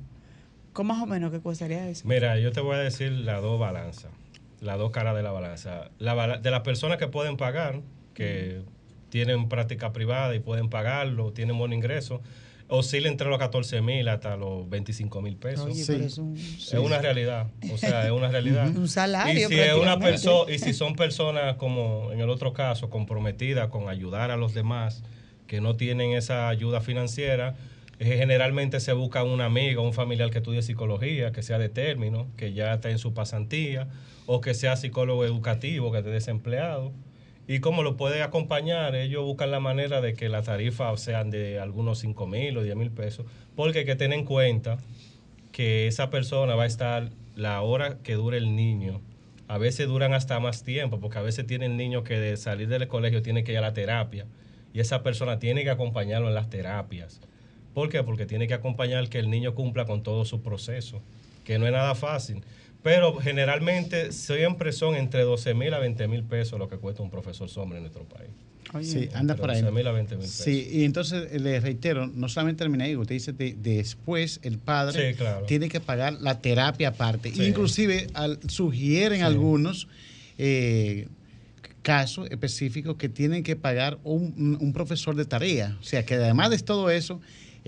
[0.73, 2.07] ¿Cómo más o menos qué costaría eso?
[2.07, 4.11] Mira, yo te voy a decir las dos balanzas,
[4.61, 5.91] las dos caras de la balanza.
[5.99, 7.81] La, de las personas que pueden pagar,
[8.15, 8.63] que
[9.11, 12.21] tienen práctica privada y pueden pagarlo, tienen buen ingreso,
[12.69, 15.77] oscila entre los 14 mil hasta los 25 mil pesos.
[15.77, 15.93] sí.
[15.95, 16.19] es,
[16.75, 18.69] una realidad, o sea, es una realidad.
[18.77, 19.49] un salario.
[19.49, 23.69] Y si, es una persona y si son personas como en el otro caso, comprometidas
[23.69, 25.03] con ayudar a los demás,
[25.47, 27.57] que no tienen esa ayuda financiera,
[28.01, 32.53] generalmente se busca un amigo, un familiar que estudie psicología, que sea de término, que
[32.53, 33.89] ya está en su pasantía,
[34.27, 36.93] o que sea psicólogo educativo, que esté desempleado.
[37.49, 38.95] ¿Y cómo lo puede acompañar?
[38.95, 42.77] Ellos buscan la manera de que las tarifas sean de algunos 5 mil o 10
[42.77, 44.79] mil pesos, porque hay que tener en cuenta
[45.51, 49.01] que esa persona va a estar la hora que dure el niño.
[49.49, 52.87] A veces duran hasta más tiempo, porque a veces tienen niños que de salir del
[52.87, 54.27] colegio tienen que ir a la terapia,
[54.75, 57.23] y esa persona tiene que acompañarlo en las terapias
[57.75, 58.03] ¿Por qué?
[58.03, 61.01] Porque tiene que acompañar que el niño cumpla con todo su proceso,
[61.45, 62.43] que no es nada fácil.
[62.83, 67.11] Pero generalmente siempre son entre 12 mil a 20 mil pesos lo que cuesta un
[67.11, 68.31] profesor sombra en nuestro país.
[68.87, 69.63] sí, anda por ahí.
[69.63, 70.45] 12 mil a 20 mil pesos.
[70.45, 75.17] Sí, y entonces eh, le reitero, no solamente termina ahí, usted dice después el padre
[75.47, 77.31] tiene que pagar la terapia aparte.
[77.35, 79.89] Inclusive al, sugieren algunos
[80.39, 81.09] eh,
[81.83, 85.77] casos específicos que tienen que pagar un, un profesor de tarea.
[85.81, 87.21] O sea que además de todo eso,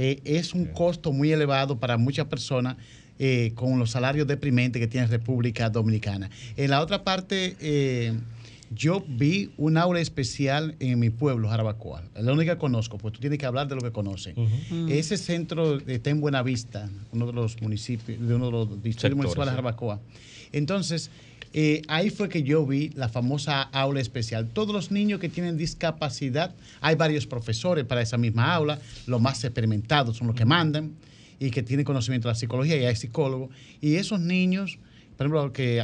[0.03, 2.79] eh, es un costo muy elevado para muchas personas
[3.19, 6.31] eh, con los salarios deprimentes que tiene República Dominicana.
[6.57, 8.15] En la otra parte, eh,
[8.75, 12.05] Yo vi un aula especial en mi pueblo, Jarabacoa.
[12.15, 14.35] Es la única que conozco, pues tú tienes que hablar de lo que conoces.
[14.89, 19.53] Ese centro está en Buenavista, uno de los municipios, de uno de los distritos municipales
[19.53, 20.01] de Jarabacoa.
[20.53, 21.11] Entonces,
[21.53, 24.49] eh, ahí fue que yo vi la famosa aula especial.
[24.49, 29.43] Todos los niños que tienen discapacidad, hay varios profesores para esa misma aula, los más
[29.43, 30.93] experimentados son los que mandan
[31.41, 33.51] y que tienen conocimiento de la psicología y hay psicólogos.
[33.81, 34.79] Y esos niños,
[35.17, 35.83] por ejemplo, que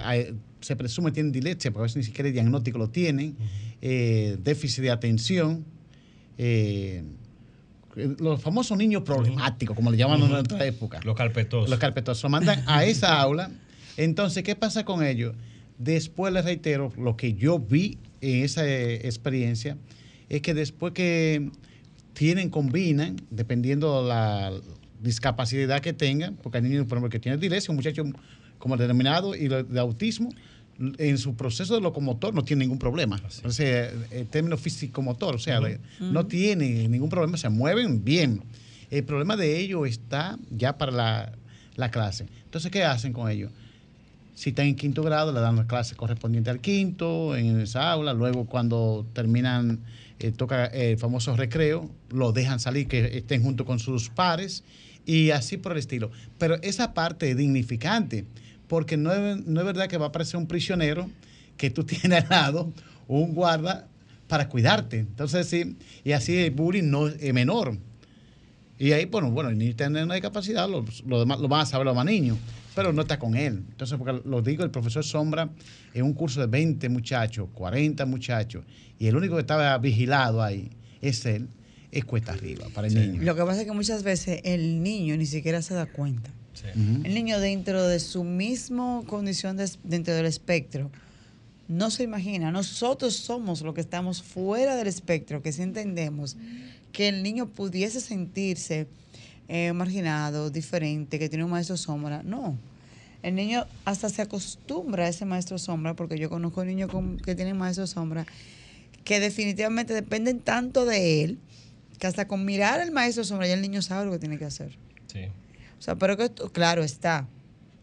[0.61, 3.37] se presume tienen dislexia, porque a veces ni siquiera el diagnóstico lo tienen,
[3.81, 5.65] eh, déficit de atención,
[6.39, 7.03] eh,
[8.19, 11.01] los famosos niños problemáticos, como le llaman en nuestra época.
[11.03, 11.71] Los carpetosos.
[11.71, 12.23] Los carpetosos.
[12.25, 13.51] Lo mandan a esa aula.
[13.97, 15.35] Entonces, ¿qué pasa con ellos?
[15.79, 19.77] Después les reitero, lo que yo vi en esa eh, experiencia
[20.29, 21.51] es que después que
[22.15, 24.53] tienen, combinan, dependiendo de la
[25.03, 28.05] discapacidad que tengan, porque hay niños, por ejemplo, que tienen dislexia, un muchacho
[28.59, 30.31] como denominado y de autismo,
[30.99, 33.21] en su proceso de locomotor no tiene ningún problema.
[33.45, 35.61] O sea, el término físico-motor, o sea,
[36.01, 38.43] no tiene ningún problema, se mueven bien.
[38.91, 41.33] El problema de ellos está ya para la,
[41.77, 42.27] la clase.
[42.45, 43.51] Entonces, ¿qué hacen con ellos?
[44.37, 48.13] Si están en quinto grado, le dan la clase correspondiente al quinto, en esa aula.
[48.13, 49.81] Luego, cuando terminan,
[50.19, 54.63] eh, toca el famoso recreo, lo dejan salir, que estén junto con sus pares
[55.07, 56.11] y así por el estilo.
[56.37, 58.27] Pero esa parte es dignificante,
[58.69, 61.09] porque no es, no es verdad que va a aparecer un prisionero
[61.57, 62.73] que tú tienes al lado,
[63.09, 63.89] un guarda
[64.29, 64.99] para cuidarte.
[64.99, 67.79] Entonces, sí, y así el bullying no es menor.
[68.79, 71.87] Y ahí, bueno, bueno, ni tener una discapacidad, lo, lo, demás, lo van a saber
[71.87, 72.37] los más niños
[72.77, 73.65] pero no está con él.
[73.71, 75.49] Entonces, porque lo digo, el profesor Sombra
[75.95, 78.65] en un curso de 20 muchachos, 40 muchachos,
[78.99, 81.49] y el único que estaba vigilado ahí es él,
[81.91, 83.23] es cuesta arriba para el niño.
[83.23, 86.31] Lo que pasa es que muchas veces el niño ni siquiera se da cuenta.
[86.75, 90.91] El niño dentro de su misma condición dentro del espectro
[91.69, 92.51] no se imagina.
[92.51, 96.37] Nosotros somos los que estamos fuera del espectro, que si entendemos
[96.97, 98.87] que el niño pudiese sentirse
[99.49, 102.23] eh, marginado, diferente, que tiene un maestro sombra.
[102.23, 102.57] No.
[103.23, 106.91] El niño hasta se acostumbra a ese maestro sombra, porque yo conozco niños
[107.23, 108.25] que tienen maestro sombra,
[109.05, 111.39] que definitivamente dependen tanto de él,
[111.99, 114.47] que hasta con mirar al maestro sombra ya el niño sabe lo que tiene que
[114.47, 114.79] hacer.
[115.07, 115.27] Sí.
[115.79, 117.29] O sea, pero que, claro, está.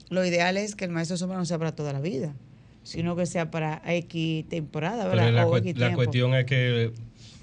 [0.09, 2.33] Lo ideal es que el maestro sombra no sea para toda la vida,
[2.81, 5.31] sino que sea para X temporada, ¿verdad?
[5.31, 6.93] la cuestión es que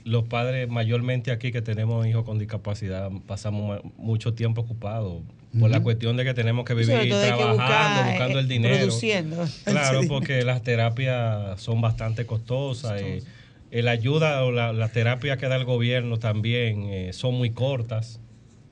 [0.04, 5.22] los padres mayormente aquí que tenemos hijos con discapacidad pasamos mucho tiempo ocupados
[5.58, 8.76] por la cuestión de que tenemos que vivir trabajando, buscando el eh, dinero.
[8.76, 9.44] Produciendo.
[9.64, 13.00] Claro, porque las terapias son bastante costosas.
[13.00, 17.50] Eh, la ayuda o la, las terapias que da el gobierno también eh, son muy
[17.50, 18.20] cortas.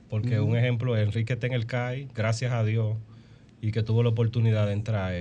[0.09, 2.97] Porque un ejemplo, Enrique está en el CAI, gracias a Dios,
[3.61, 5.13] y que tuvo la oportunidad de entrar.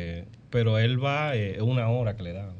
[0.48, 2.52] pero él va, es una hora que le dan.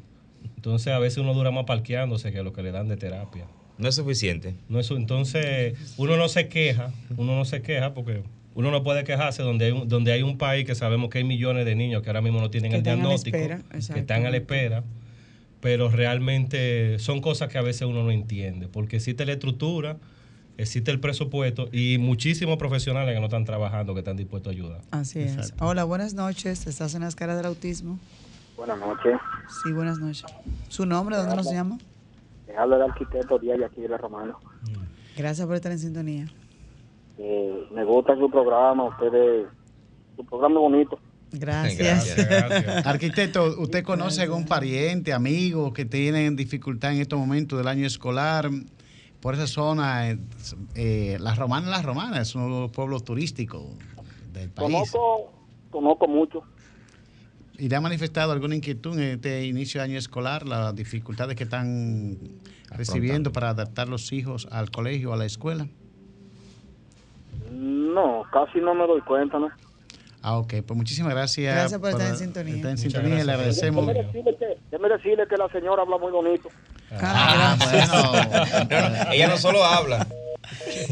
[0.69, 3.47] Entonces a veces uno dura más parqueándose que lo que le dan de terapia.
[3.79, 4.55] No es suficiente.
[4.69, 8.23] No es, entonces uno no se queja, uno no se queja porque
[8.55, 11.25] uno no puede quejarse donde hay un, donde hay un país que sabemos que hay
[11.25, 14.85] millones de niños que ahora mismo no tienen el diagnóstico, que están a la espera,
[15.61, 19.97] pero realmente son cosas que a veces uno no entiende, porque existe la estructura,
[20.59, 24.81] existe el presupuesto y muchísimos profesionales que no están trabajando que están dispuestos a ayudar.
[24.91, 25.55] Así es.
[25.61, 26.67] Hola, buenas noches.
[26.67, 27.99] ¿Estás en las caras del autismo?
[28.59, 29.17] Buenas noches.
[29.63, 30.25] Sí, buenas noches.
[30.67, 31.17] ¿Su nombre?
[31.17, 31.79] ¿Dónde nos llama?
[32.59, 34.35] Habla el arquitecto Díaz aquí de la Romana.
[35.17, 36.27] Gracias por estar en sintonía.
[37.19, 39.47] Eh, me gusta su programa, ustedes,
[40.17, 40.99] su programa es bonito.
[41.31, 42.17] Gracias.
[42.85, 48.51] Arquitecto, ¿usted conoce algún pariente, amigo que tienen dificultad en estos momentos del año escolar
[49.21, 50.11] por esa zona?
[50.11, 50.19] Eh,
[50.75, 53.69] eh las romanas, las romanas, es un pueblo turístico
[54.33, 54.69] del país.
[54.73, 55.33] Conozco,
[55.71, 56.43] conozco mucho.
[57.59, 61.43] ¿Y le ha manifestado alguna inquietud en este inicio de año escolar, las dificultades que
[61.43, 62.17] están
[62.71, 65.67] recibiendo para adaptar los hijos al colegio, a la escuela?
[67.51, 69.49] No, casi no me doy cuenta, ¿no?
[70.23, 71.55] Ah, ok, pues muchísimas gracias.
[71.55, 72.57] Gracias por, estar en sintonía.
[72.57, 73.87] Estar en sintonía y le agradecemos.
[73.87, 76.49] Déjeme decirle, que, decirle que la señora habla muy bonito.
[76.93, 79.13] Ah, bueno.
[79.13, 80.07] ella no solo habla.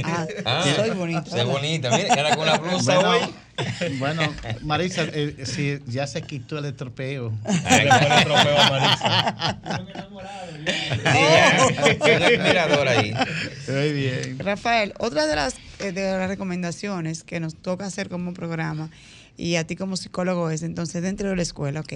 [0.05, 1.25] Ah, ah, soy bonita.
[1.31, 3.21] Soy bonita, mire, era con la blusa bueno, hoy.
[3.99, 4.23] Bueno,
[4.63, 7.33] Marisa, eh, si ya se quitó el estropeo.
[7.65, 9.59] Ay, el estropeo Marisa.
[12.27, 13.15] admirador ahí.
[13.69, 14.39] Muy bien.
[14.39, 18.91] Rafael, otra de las, eh, de las recomendaciones que nos toca hacer como programa
[19.37, 21.93] y a ti como psicólogo es entonces dentro de la escuela, ok.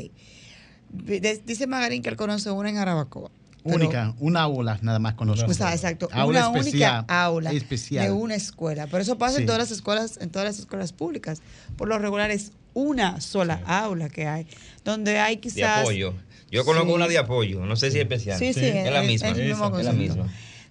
[0.93, 3.31] Dice Magarín que él conoce una en Arabacoa.
[3.65, 5.57] Única, una aula nada más con nosotros.
[5.57, 8.07] O sea, exacto, una única aula especial.
[8.07, 8.87] de una escuela.
[8.87, 11.43] Pero eso pasa en todas las escuelas, en todas las escuelas públicas.
[11.77, 14.47] Por lo regular es una sola aula que hay,
[14.85, 15.57] donde hay quizás...
[15.57, 16.15] De apoyo.
[16.51, 18.39] Yo conozco una de apoyo, no sé si es especial.
[18.39, 19.29] Sí, sí, es, la misma.
[19.29, 20.27] Es, la misma.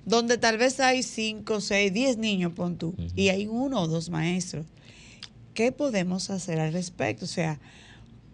[0.06, 4.10] Donde tal vez hay cinco, seis, diez niños, pon tú, y hay uno o dos
[4.10, 4.66] maestros.
[5.54, 7.26] ¿Qué podemos hacer al respecto?
[7.26, 7.60] O sea,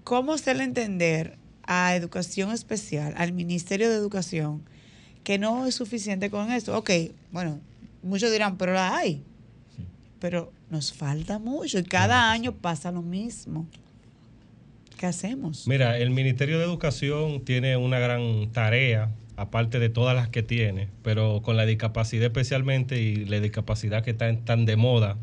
[0.04, 1.38] ¿cómo hacerle entender
[1.68, 4.64] a Educación Especial, al Ministerio de Educación,
[5.24, 6.78] que no es suficiente con esto.
[6.78, 6.92] Ok,
[7.32, 7.60] bueno,
[8.04, 9.24] muchos dirán, pero la hay.
[10.20, 13.68] Pero nos falta mucho y cada año pasa lo mismo.
[14.98, 15.68] ¿Qué hacemos?
[15.68, 20.88] Mira, el Ministerio de Educación tiene una gran tarea, aparte de todas las que tiene,
[21.04, 25.18] pero con la discapacidad especialmente y la discapacidad que está tan de moda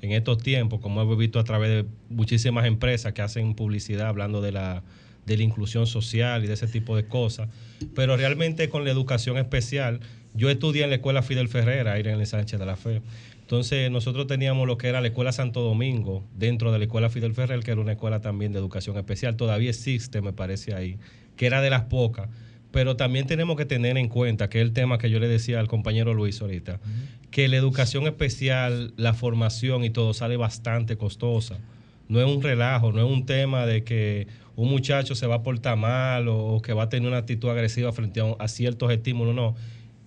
[0.00, 4.40] en estos tiempos, como hemos visto a través de muchísimas empresas que hacen publicidad hablando
[4.40, 4.82] de la
[5.26, 7.48] de la inclusión social y de ese tipo de cosas.
[7.94, 10.00] Pero realmente con la educación especial,
[10.34, 13.02] yo estudié en la escuela Fidel Ferrera, ahí en el Sánchez de la Fe.
[13.52, 17.34] Entonces nosotros teníamos lo que era la escuela Santo Domingo, dentro de la escuela Fidel
[17.34, 19.36] Ferrer, que era una escuela también de educación especial.
[19.36, 20.96] Todavía existe, me parece ahí,
[21.36, 22.30] que era de las pocas.
[22.70, 25.60] Pero también tenemos que tener en cuenta, que es el tema que yo le decía
[25.60, 26.80] al compañero Luis ahorita,
[27.30, 31.58] que la educación especial, la formación y todo sale bastante costosa.
[32.12, 35.42] No es un relajo, no es un tema de que un muchacho se va a
[35.42, 39.54] portar mal o, que va a tener una actitud agresiva frente a, ciertos estímulos, no.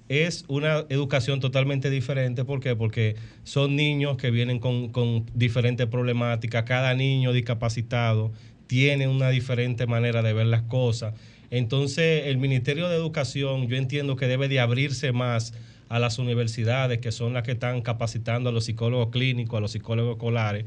[0.08, 2.46] Es una educación totalmente diferente.
[2.46, 2.76] ¿Por qué?
[2.76, 6.64] Porque son niños que vienen con, con diferentes problemáticas.
[6.66, 8.32] Cada niño discapacitado
[8.68, 11.16] tiene una diferente manera de ver las cosas.
[11.50, 15.56] Entonces, el Ministerio de Educación, yo entiendo que debe de abrirse más
[15.90, 19.72] a las universidades, que son las que están capacitando a los psicólogos clínicos, a los
[19.72, 20.66] psicólogos escolares,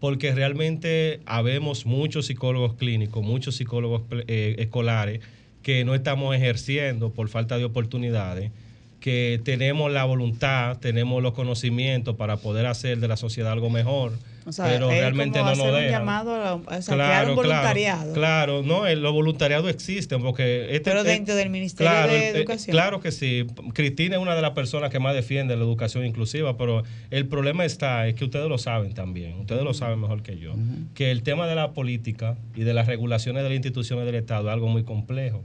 [0.00, 5.20] porque realmente habemos muchos psicólogos clínicos, muchos psicólogos eh, escolares
[5.62, 8.52] que no estamos ejerciendo por falta de oportunidades,
[9.00, 14.12] que tenemos la voluntad, tenemos los conocimientos para poder hacer de la sociedad algo mejor
[14.56, 15.90] pero realmente no nos dejan.
[15.90, 18.12] llamado a, o claro, un voluntariado.
[18.12, 22.72] Claro, no, los voluntariados existen porque este, pero dentro del Ministerio de Educación.
[22.72, 23.46] claro que sí.
[23.72, 27.64] Cristina es una de las personas que más defiende la educación inclusiva, pero el problema
[27.64, 30.54] está es que ustedes lo saben también, ustedes lo saben mejor que yo,
[30.94, 34.48] que el tema de la política y de las regulaciones de las instituciones del Estado
[34.48, 35.42] es algo muy complejo.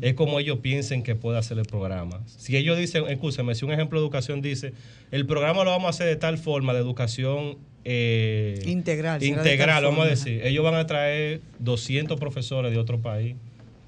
[0.00, 2.22] Es como ellos piensen que puede hacer el programa.
[2.26, 4.72] Si ellos dicen, escúchame, si un ejemplo de educación dice,
[5.10, 9.22] el programa lo vamos a hacer de tal forma de educación eh, integral.
[9.22, 10.40] Integral, vamos a decir.
[10.44, 13.36] Ellos van a traer 200 profesores de otro país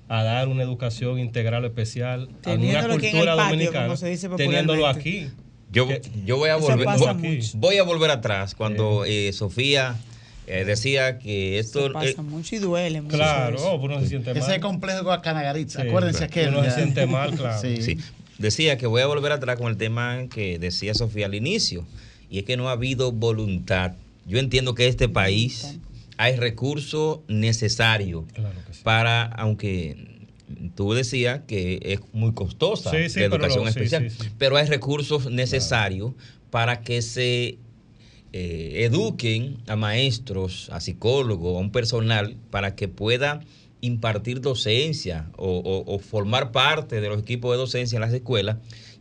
[0.09, 3.95] a dar una educación integral especial a una cultura dominicana,
[4.37, 5.29] teniéndolo aquí.
[5.73, 5.89] Yo,
[6.25, 6.87] yo voy a volver
[7.55, 9.97] voy, a volver atrás cuando eh, Sofía
[10.47, 13.17] eh, decía que esto pasa mucho y duele mucho.
[13.17, 14.43] Claro oh, uno se siente mal.
[14.43, 17.61] ese complejo de Guacanagaritza acuérdense que uno se siente mal claro.
[17.61, 17.99] Sí.
[18.39, 21.85] decía que voy a volver atrás con el tema que decía Sofía al inicio
[22.31, 23.93] y es que no ha habido voluntad.
[24.27, 25.79] Yo entiendo que este país
[26.17, 28.25] hay recursos necesarios
[28.83, 29.97] para, aunque
[30.75, 36.13] tú decías que es muy costosa la educación especial, pero hay recursos necesarios
[36.51, 37.59] para que se
[38.33, 43.41] eh, eduquen a maestros, a psicólogos, a un personal para que pueda
[43.81, 48.57] impartir docencia o formar parte de los equipos de docencia en las escuelas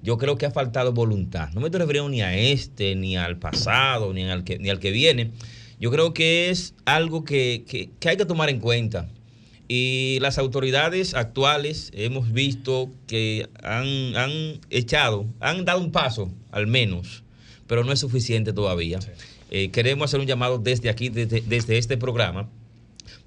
[0.05, 1.49] yo creo que ha faltado voluntad.
[1.53, 4.80] No me estoy refiriendo ni a este, ni al pasado, ni al que, ni al
[4.80, 5.32] que viene.
[5.80, 7.65] Yo creo que es algo que,
[8.05, 9.09] hay que tomar en cuenta.
[9.67, 16.67] Y las autoridades actuales hemos visto que han, han, echado, han dado un paso al
[16.67, 17.23] menos,
[17.68, 18.99] pero no es suficiente todavía.
[19.51, 22.49] Eh, queremos hacer un llamado desde aquí, desde, desde este programa,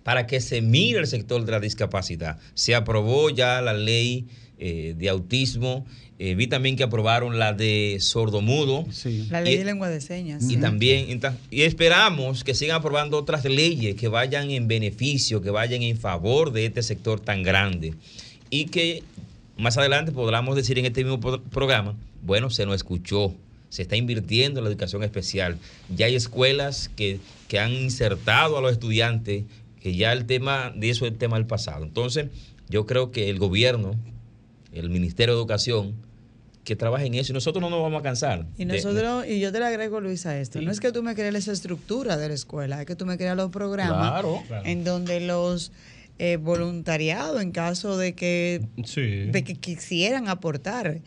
[0.03, 2.39] para que se mire el sector de la discapacidad.
[2.55, 4.27] Se aprobó ya la ley
[4.59, 5.87] eh, de autismo
[6.21, 8.85] eh, vi también que aprobaron la de sordomudo.
[9.31, 10.51] La ley de lengua de señas.
[10.51, 15.83] Y también, y esperamos que sigan aprobando otras leyes que vayan en beneficio, que vayan
[15.83, 17.95] en favor de este sector tan grande.
[18.51, 19.05] Y que
[19.57, 23.33] más adelante podamos decir en este mismo programa, bueno, se nos escuchó,
[23.69, 25.59] se está invirtiendo en la educación especial.
[25.95, 29.45] Ya hay escuelas que, que han insertado a los estudiantes,
[29.81, 31.85] que ya el tema de eso es el tema del pasado.
[31.85, 32.27] Entonces,
[32.69, 33.95] yo creo que el gobierno,
[34.73, 35.95] el Ministerio de Educación,
[36.65, 38.47] que trabajen en eso y nosotros no nos vamos a cansar.
[38.59, 41.15] Y nosotros, y yo te le agrego, Luis, a esto, no es que tú me
[41.15, 44.23] crees esa estructura de la escuela, es que tú me creas los programas
[44.65, 45.73] en donde los
[46.19, 51.01] eh, voluntariados, en caso de que, de que quisieran aportar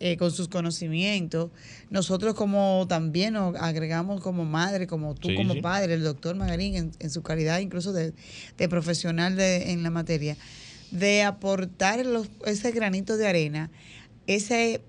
[0.00, 1.50] eh, con sus conocimientos,
[1.90, 7.10] nosotros como también nos agregamos como madre, como tú como padre, el doctor Magarín en,
[7.10, 8.12] su calidad incluso de,
[8.56, 10.36] de profesional de, en la materia,
[10.90, 12.04] de aportar
[12.44, 13.70] ese granito de arena,
[14.26, 14.82] ese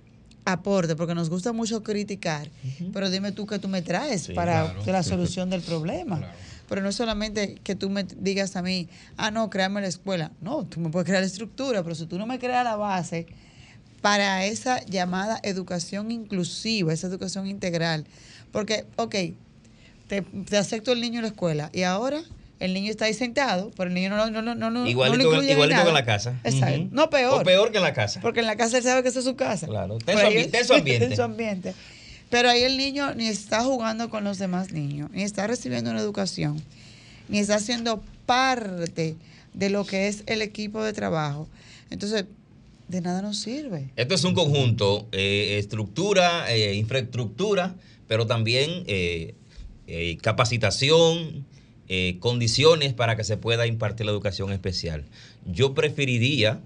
[0.46, 2.50] aporte, porque nos gusta mucho criticar,
[2.94, 6.34] pero dime tú qué tú me traes para la solución del problema.
[6.70, 10.32] Pero no es solamente que tú me digas a mí, ah, no, créame la escuela.
[10.40, 13.26] No, tú me puedes crear la estructura, pero si tú no me creas la base
[14.02, 18.06] para esa llamada educación inclusiva, esa educación integral.
[18.52, 19.16] Porque, ok,
[20.08, 22.22] te, te acepto el niño en la escuela y ahora
[22.60, 25.82] el niño está ahí sentado, pero el niño no, no, no, no, igualito, no igualito
[25.82, 26.40] que en la casa.
[26.44, 26.88] Exacto.
[26.92, 27.42] No peor.
[27.42, 28.20] O peor que en la casa.
[28.22, 29.66] Porque en la casa él sabe que esa es su casa.
[29.66, 29.98] Claro.
[30.00, 30.26] Ten su,
[30.74, 31.16] ambiente.
[31.16, 31.74] su ambiente.
[32.30, 36.00] Pero ahí el niño ni está jugando con los demás niños, ni está recibiendo una
[36.00, 36.62] educación,
[37.28, 39.16] ni está siendo parte
[39.54, 41.48] de lo que es el equipo de trabajo.
[41.90, 42.26] Entonces,
[42.88, 43.90] de nada nos sirve.
[43.96, 47.76] Esto es un conjunto, eh, estructura, eh, infraestructura,
[48.08, 49.36] pero también eh,
[50.22, 51.46] capacitación,
[52.20, 55.06] condiciones para que se pueda impartir la educación especial.
[55.48, 56.60] Yo preferiría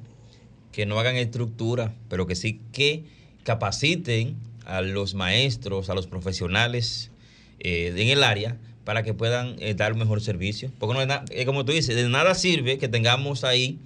[0.74, 3.06] que no hagan estructura, pero que sí que
[3.44, 4.36] capaciten
[4.66, 7.12] a los maestros, a los profesionales
[7.60, 10.72] en el área para que puedan dar un mejor servicio.
[10.80, 13.80] Porque no como tú dices, de nada sirve que tengamos ahí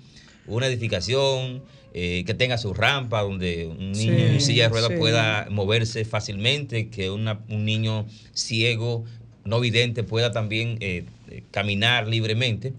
[0.47, 1.61] una edificación,
[1.93, 6.89] eh, que tenga su rampa, donde un niño en silla de ruedas pueda moverse fácilmente,
[6.89, 9.05] que un niño ciego,
[9.45, 12.73] no vidente, pueda también eh, eh, caminar libremente.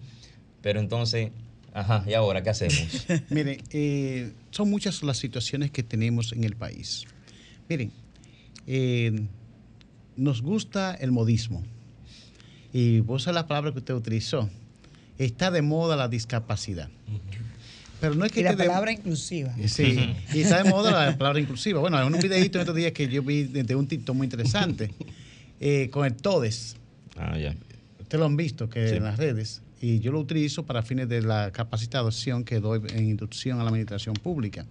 [0.62, 1.30] Pero entonces,
[1.72, 3.06] ajá, ¿y ahora qué hacemos?
[3.30, 3.60] Miren,
[4.50, 7.04] son muchas las situaciones que tenemos en el país.
[7.68, 7.92] Miren,
[10.16, 11.64] nos gusta el modismo.
[12.72, 14.48] Y vos sabés la palabra que usted utilizó.
[15.16, 16.90] Está de moda la discapacidad.
[18.00, 19.54] Pero no es que y la palabra inclusiva.
[19.66, 21.80] Sí, y está de moda la palabra inclusiva.
[21.80, 24.92] Bueno, en un videito en estos días que yo vi de un TikTok muy interesante,
[25.60, 26.76] eh, con el TODES.
[27.16, 27.56] Ah, ya.
[28.00, 29.62] Ustedes lo han visto que en las redes.
[29.80, 33.70] Y yo lo utilizo para fines de la capacitación que doy en inducción a la
[33.70, 34.66] administración pública.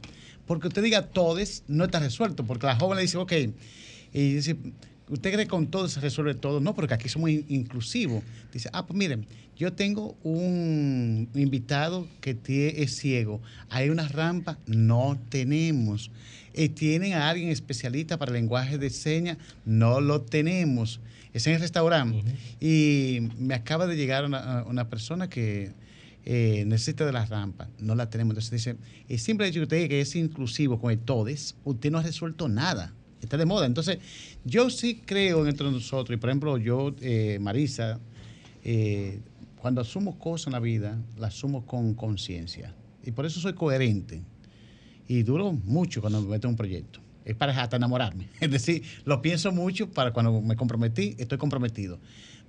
[0.48, 3.34] Porque usted diga TODES no está resuelto, porque la joven le dice, ok,
[4.14, 4.56] y dice,
[5.10, 6.60] ¿usted cree que con todo se resuelve todo?
[6.60, 8.24] No, porque aquí somos inclusivos.
[8.52, 9.28] Dice, ah, pues miren,
[9.58, 12.38] yo tengo un invitado que
[12.78, 13.42] es ciego.
[13.70, 14.60] ¿Hay una rampa?
[14.68, 16.12] No tenemos.
[16.54, 19.38] Eh, ¿Tienen a alguien especialista para lenguaje de señas?
[19.66, 21.00] No lo tenemos.
[21.34, 22.24] Es en el restaurante.
[22.60, 25.72] Y me acaba de llegar una, persona que
[26.30, 27.70] eh, necesita de la rampa.
[27.80, 28.32] No la tenemos.
[28.32, 28.76] Entonces dice,
[29.08, 32.50] el simple hecho que usted que es inclusivo con el todes, usted no ha resuelto
[32.50, 32.94] nada.
[33.22, 33.66] Está de moda.
[33.66, 34.00] Entonces,
[34.44, 38.02] yo sí creo entre nosotros, y por ejemplo, yo, eh, Marisa,
[39.56, 42.76] cuando asumo cosas en la vida, las asumo con conciencia.
[43.06, 44.22] Y por eso soy coherente.
[45.08, 47.00] Y duro mucho cuando me meto en un proyecto.
[47.24, 48.28] Es para hasta enamorarme.
[48.42, 52.00] Es decir, lo pienso mucho para cuando me comprometí, estoy comprometido.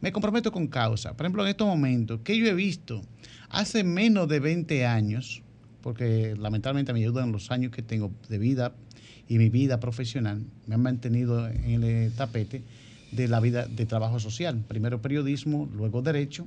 [0.01, 1.17] Me comprometo con causa.
[1.17, 3.03] Por ejemplo, en estos momentos, que yo he visto
[3.49, 5.43] hace menos de 20 años,
[5.83, 8.75] porque lamentablemente me ayudan los años que tengo de vida
[9.29, 12.63] y mi vida profesional, me han mantenido en el tapete
[13.13, 14.63] de la vida de trabajo social.
[14.69, 16.47] Primero periodismo, luego derecho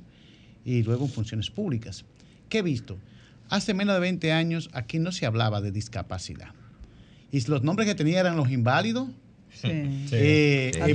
[0.64, 2.04] y luego funciones públicas.
[2.48, 2.98] ¿Qué he visto?
[3.50, 6.54] Hace menos de 20 años aquí no se hablaba de discapacidad.
[7.30, 9.08] Y los nombres que tenía eran los inválidos,
[9.60, 9.68] Sí.
[10.12, 10.94] Eh,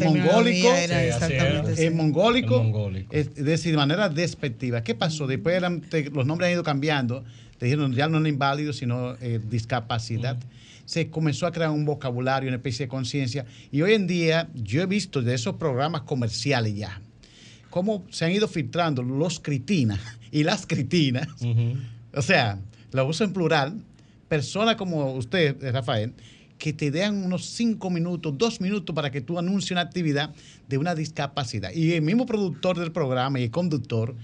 [1.93, 2.67] mongólico,
[3.11, 4.83] es decir, de manera despectiva.
[4.83, 5.25] ¿Qué pasó?
[5.25, 7.23] Después los nombres han ido cambiando,
[7.57, 10.37] te dijeron ya no inválido, sino eh, discapacidad.
[10.85, 13.45] Se comenzó a crear un vocabulario, una especie de conciencia.
[13.71, 17.01] Y hoy en día yo he visto de esos programas comerciales ya,
[17.69, 19.99] cómo se han ido filtrando los critinas
[20.31, 21.27] y las critinas.
[22.13, 22.59] O sea,
[22.91, 23.81] lo uso en plural.
[24.27, 26.13] Personas como usted, eh, Rafael,
[26.57, 30.33] que te den unos cinco minutos, dos minutos para que tú anuncies una actividad
[30.67, 31.71] de una discapacidad.
[31.71, 34.15] Y el mismo productor del programa y el conductor,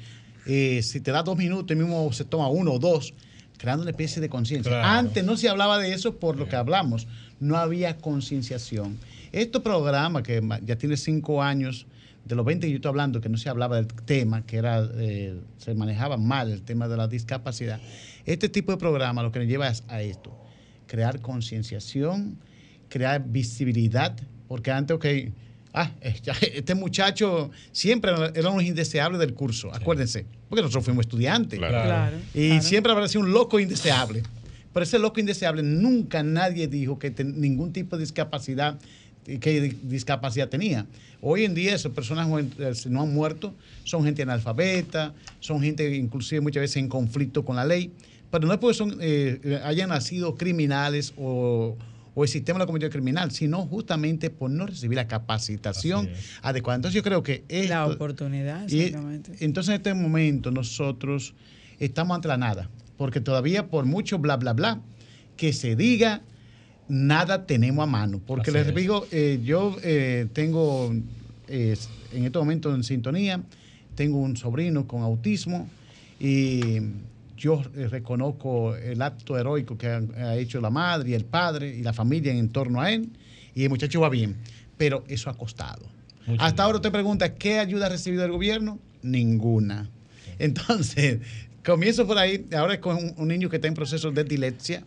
[0.46, 3.14] eh, si te da dos minutos, el mismo se toma uno o dos,
[3.58, 4.98] creando una especie de conciencia.
[4.98, 7.08] Antes no se hablaba de eso por lo que hablamos,
[7.40, 8.98] no había concienciación.
[9.32, 11.88] Este programa que ya tiene cinco años,
[12.26, 14.88] de los 20 que yo estoy hablando, que no se hablaba del tema, que era
[14.96, 17.80] eh, se manejaba mal el tema de la discapacidad,
[18.26, 20.32] este tipo de programa lo que nos lleva es a esto,
[20.94, 22.38] crear concienciación,
[22.88, 24.16] crear visibilidad,
[24.48, 25.06] porque antes, ok,
[25.74, 31.58] ah, este muchacho siempre era un indeseable del curso, acuérdense, porque nosotros fuimos estudiantes.
[31.58, 32.18] Claro.
[32.36, 34.22] y siempre habrá sido un loco indeseable.
[34.72, 38.78] Pero ese loco indeseable nunca nadie dijo que ningún tipo de discapacidad
[39.24, 40.86] qué discapacidad tenía.
[41.22, 42.28] Hoy en día esas personas
[42.60, 47.56] eh, no han muerto, son gente analfabeta, son gente inclusive muchas veces en conflicto con
[47.56, 47.92] la ley,
[48.34, 51.78] pero no es porque son, eh, hayan nacido criminales o,
[52.16, 56.10] el sistema lo cometido criminal, sino justamente por no recibir la capacitación
[56.42, 56.78] adecuada.
[56.78, 57.44] Entonces yo creo que...
[57.48, 59.34] Esto, la oportunidad, exactamente.
[59.40, 61.36] entonces en este momento nosotros
[61.80, 64.82] estamos ante la nada porque todavía por mucho bla, bla, bla,
[65.38, 66.24] que se diga,
[66.88, 68.20] nada tenemos a mano.
[68.26, 71.78] Porque les digo, eh, yo eh, tengo en
[72.26, 73.44] este momento en sintonía,
[73.94, 75.70] tengo un sobrino con autismo
[76.20, 76.80] y
[77.44, 81.92] yo reconozco el acto heroico que ha, hecho la madre y el padre y la
[81.92, 83.10] familia en torno a él
[83.54, 84.38] y el muchacho va bien,
[84.78, 85.82] pero eso ha costado.
[86.40, 88.80] Hasta ahora te pregunta, ¿qué ayuda ha recibido del gobierno?
[89.02, 89.90] Ninguna.
[90.40, 91.20] Entonces,
[91.66, 94.86] comienzo por ahí, ahora es con un, niño que está en proceso de dilepsia,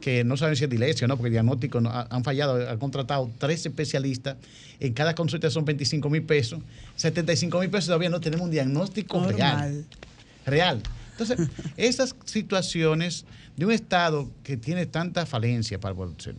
[0.00, 3.30] que no saben si es dilepsia o no, porque el diagnóstico han fallado, han contratado
[3.36, 4.38] tres especialistas,
[4.80, 6.60] en cada consulta son 25 mil pesos,
[6.96, 9.84] 75 mil pesos todavía no tenemos un diagnóstico real.
[10.46, 10.82] Real.
[11.20, 15.94] Entonces, esas situaciones de un Estado que tiene tanta falencia, para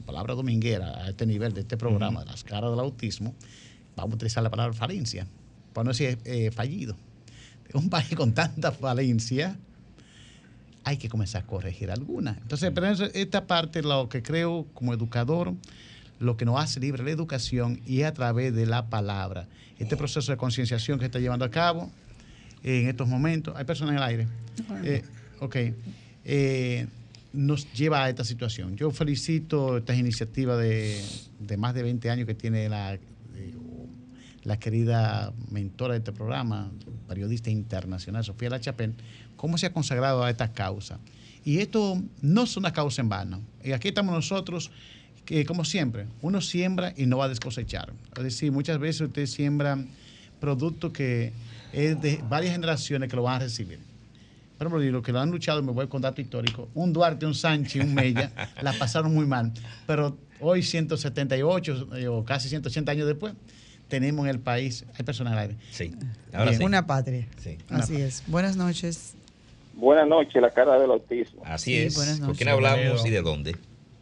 [0.05, 3.36] palabra dominguera, a este nivel de este programa, de las caras del autismo,
[3.95, 5.27] vamos a utilizar la palabra falencia,
[5.73, 6.95] para no decir eh, fallido.
[7.73, 9.57] Un país con tanta falencia,
[10.84, 12.38] hay que comenzar a corregir alguna.
[12.41, 15.53] Entonces, pero esta parte, lo que creo como educador,
[16.19, 19.47] lo que nos hace libre la educación y a través de la palabra.
[19.79, 21.91] Este proceso de concienciación que está llevando a cabo
[22.64, 24.28] en estos momentos, hay personas en el aire.
[24.84, 25.03] Eh,
[25.39, 25.55] ok.
[26.26, 26.88] Eh,
[27.34, 28.76] nos lleva a esta situación.
[28.76, 32.99] Yo felicito estas iniciativas de, más de 20 años que tiene la, eh,
[34.43, 36.72] la querida mentora de este programa,
[37.07, 38.93] periodista internacional, Sofía Lachapel,
[39.36, 40.99] cómo se ha consagrado a esta causa.
[41.43, 43.41] Y esto no es una causa en vano.
[43.64, 44.70] Y aquí estamos nosotros,
[45.26, 47.93] que como siempre, uno siembra y no va a descosechar.
[48.16, 49.78] Es decir, muchas veces usted siembra
[50.39, 51.32] productos que
[51.74, 53.80] es de varias generaciones que lo van a recibir
[54.61, 57.34] por ejemplo, los que lo han luchado, me voy con dato histórico, un Duarte, un
[57.34, 59.51] Sánchez, un Mella, la pasaron muy mal.
[59.88, 63.34] Pero hoy, 178 eh, o casi 180 años después,
[63.88, 65.55] tenemos en el país, hay personas al aire.
[65.72, 65.95] Sí,
[66.32, 66.63] ahora sí.
[66.63, 67.28] Una patria.
[67.39, 67.57] Sí.
[67.69, 68.22] Así es.
[68.28, 69.15] Buenas noches.
[69.74, 71.41] Buenas noches, la cara del autismo.
[71.43, 72.19] Así es.
[72.19, 73.55] ¿Con quién hablamos y de dónde?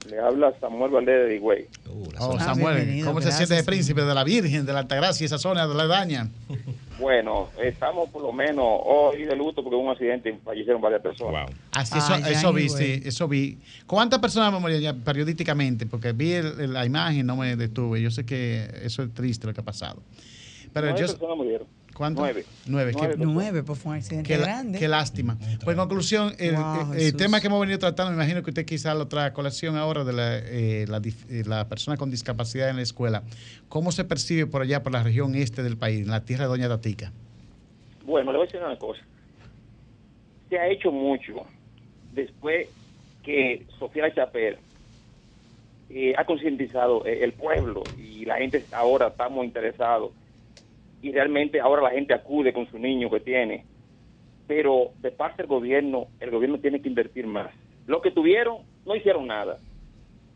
[0.09, 1.67] Le habla Samuel Valdés de Higüey.
[1.88, 5.38] Uh, oh, Samuel, ¿cómo se siente de príncipe de la Virgen, de la Altagracia, esa
[5.38, 6.30] zona de la daña?
[7.00, 11.02] Bueno, estamos por lo menos hoy de luto porque hubo un accidente y fallecieron varias
[11.02, 11.50] personas.
[11.72, 13.58] Así, eso, eso vi, sí, eso vi.
[13.88, 15.86] ¿Cuántas personas murieron periódicamente?
[15.86, 18.02] Porque vi la imagen, no me detuve.
[18.02, 20.02] Yo sé que eso es triste lo que ha pasado.
[20.74, 21.68] Pero yo, personas murieron.
[22.00, 22.22] ¿Cuánto?
[22.22, 22.45] Nueve.
[22.66, 22.93] Nueve.
[23.18, 24.80] Nueve, pues fue un accidente grande.
[24.80, 25.38] Qué lástima.
[25.66, 29.10] Pues en conclusión, el, tema que hemos venido tratando, me imagino que usted quizá lo
[29.10, 33.24] trae a colación ahora de la, eh, eh, la, persona con discapacidad en la escuela.
[33.68, 36.52] ¿Cómo se percibe por allá, por la región este del país, en la tierra de
[36.52, 37.12] Doña Datica?
[38.06, 39.02] Bueno, le voy a decir una cosa.
[40.50, 41.45] Se ha hecho mucho
[42.14, 42.70] después
[43.24, 44.58] que Sofía Chaper
[45.89, 50.12] eh, ha concientizado el pueblo y la gente ahora estamos interesados
[51.02, 53.66] y realmente ahora la gente acude con su niño que tiene.
[54.47, 57.54] Pero de parte del gobierno, el gobierno tiene que invertir más.
[57.86, 59.58] Lo que tuvieron, no hicieron nada.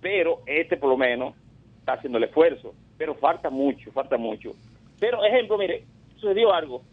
[0.01, 1.35] Pero este por lo menos
[1.79, 2.73] está haciendo el esfuerzo.
[2.97, 4.53] Pero falta mucho, falta mucho.
[4.99, 5.83] Pero ejemplo, mire,
[6.15, 6.83] sucedió algo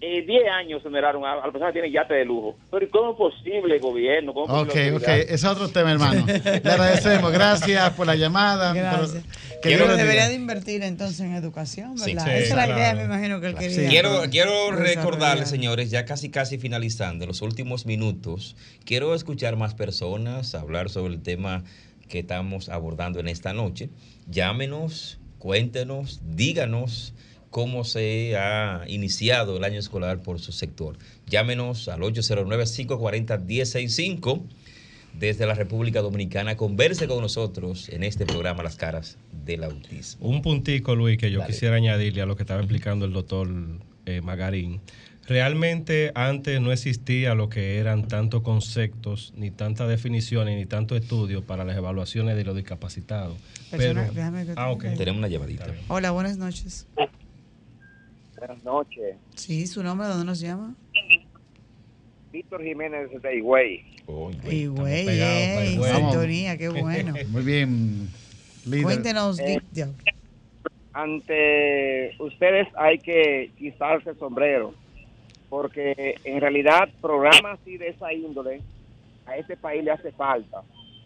[0.00, 2.56] eh, 10 años generaron a, a la persona que tiene yate de lujo.
[2.70, 4.32] Pero ¿cómo es posible, gobierno?
[4.32, 6.24] ¿Cómo ok, ok, ese es otro tema, hermano.
[6.26, 8.72] Le agradecemos, gracias por la llamada.
[8.72, 9.24] Gracias.
[9.60, 12.28] Pero, debería de invertir entonces en educación, ¿verdad?
[12.28, 13.88] Esa es la idea, me imagino que él quería.
[13.88, 20.54] Quiero, quiero recordarles, señores, ya casi casi finalizando, los últimos minutos, quiero escuchar más personas
[20.54, 21.64] hablar sobre el tema
[22.08, 23.90] que estamos abordando en esta noche.
[24.28, 27.14] Llámenos, cuéntenos, díganos
[27.50, 30.98] cómo se ha iniciado el año escolar por su sector.
[31.26, 34.42] Llámenos al 809-540-1065
[35.18, 36.56] desde la República Dominicana.
[36.56, 40.26] Converse con nosotros en este programa Las Caras del Autismo.
[40.26, 43.48] Un puntico, Luis, que yo quisiera añadirle a lo que estaba explicando el doctor
[44.06, 44.80] eh, Magarín.
[45.26, 51.42] Realmente antes no existía lo que eran tantos conceptos, ni tantas definiciones, ni tanto estudio
[51.42, 53.36] para las evaluaciones de los discapacitados.
[53.70, 54.00] Pero,
[54.56, 55.66] ah, Tenemos una llamadita.
[55.88, 56.86] Hola, buenas noches.
[58.38, 59.16] Buenas noches.
[59.34, 60.06] Sí, ¿su nombre?
[60.06, 60.74] ¿Dónde nos llama?
[62.30, 63.84] Víctor Jiménez de Higüey.
[64.48, 67.14] Higüey, eh, sintonía, qué bueno.
[67.30, 68.08] Muy bien,
[68.82, 69.60] Cuéntenos, eh,
[70.92, 74.72] Ante ustedes hay que quitarse el sombrero,
[75.48, 78.60] porque en realidad programas así de esa índole
[79.26, 80.62] a este país le hace falta.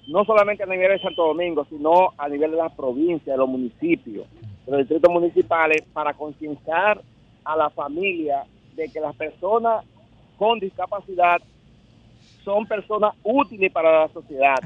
[0.09, 3.49] No solamente a nivel de Santo Domingo, sino a nivel de la provincia, de los
[3.49, 4.27] municipios,
[4.67, 7.01] de los distritos municipales, para concienciar
[7.45, 9.85] a la familia de que las personas
[10.37, 11.41] con discapacidad
[12.45, 14.57] son personas útiles para la sociedad.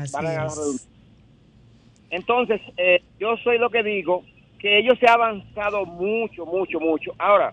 [2.11, 4.23] Entonces, eh, yo soy lo que digo,
[4.59, 7.13] que ellos se han avanzado mucho, mucho, mucho.
[7.19, 7.53] Ahora,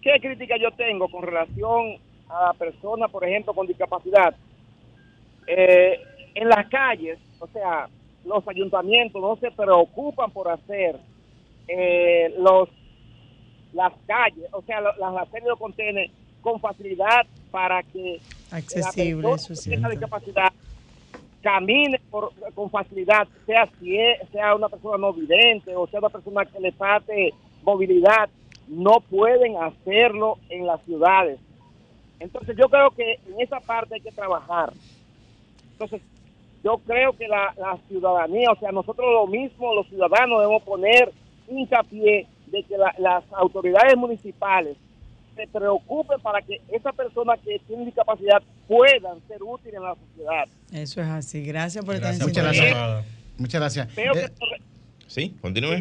[0.00, 1.98] ¿qué crítica yo tengo con relación
[2.28, 4.34] a la persona, por ejemplo, con discapacidad?
[5.46, 6.00] eh,
[6.34, 7.88] en las calles, o sea,
[8.24, 10.96] los ayuntamientos no se preocupan por hacer
[11.68, 12.68] eh, los
[13.72, 16.10] las calles, o sea, las aceras de contenedores
[16.42, 18.20] con facilidad para que
[18.50, 20.52] accesible, la persona discapacidad
[21.42, 22.00] camine
[22.54, 23.68] con facilidad, sea,
[24.30, 28.28] sea una persona no vidente o sea una persona que le falte movilidad,
[28.68, 31.38] no pueden hacerlo en las ciudades.
[32.20, 34.72] Entonces yo creo que en esa parte hay que trabajar.
[35.72, 36.00] Entonces
[36.62, 37.54] yo creo que la,
[37.88, 41.12] ciudadanía, o sea, nosotros lo mismo, los ciudadanos debemos poner
[41.48, 44.76] hincapié de que las autoridades municipales
[45.34, 50.44] se preocupen para que esa persona que tiene discapacidad puedan ser útiles en la sociedad.
[50.70, 51.42] Eso es así.
[51.44, 53.06] Gracias por estar en Muchas gracias.
[53.38, 53.98] Muchas gracias.
[53.98, 54.30] Eh,
[55.06, 55.78] sí, continúe.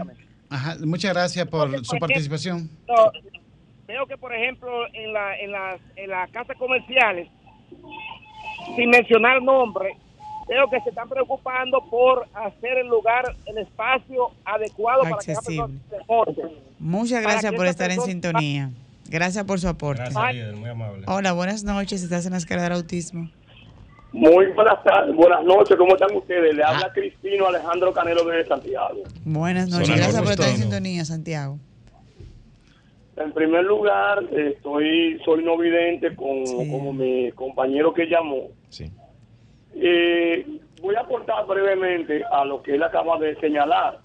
[0.49, 2.69] Ajá, muchas gracias por su participación.
[3.87, 7.27] veo que, por ejemplo, en, la, en, las, en las casas comerciales,
[8.75, 9.97] sin mencionar nombre,
[10.51, 15.33] veo que se están preocupando por hacer el lugar, el espacio adecuado para que
[16.77, 18.69] Muchas gracias por estar en sintonía.
[19.09, 20.03] Gracias por su aporte.
[20.11, 21.05] Gracias, muy amable.
[21.07, 22.03] Hola, buenas noches.
[22.03, 23.29] ¿Estás en la escala del autismo?
[24.13, 26.53] Muy buenas tardes, buenas noches, ¿cómo están ustedes?
[26.53, 26.93] Le habla ah.
[26.93, 29.03] Cristino Alejandro Canelo de Santiago.
[29.23, 31.59] Buenas noches, gracias por estar en sintonía, Santiago.
[33.15, 38.49] En primer lugar, estoy, soy no vidente con, como mi compañero que llamó.
[38.67, 38.91] Sí.
[39.75, 40.45] Eh,
[40.81, 43.99] voy a aportar brevemente a lo que él acaba de señalar.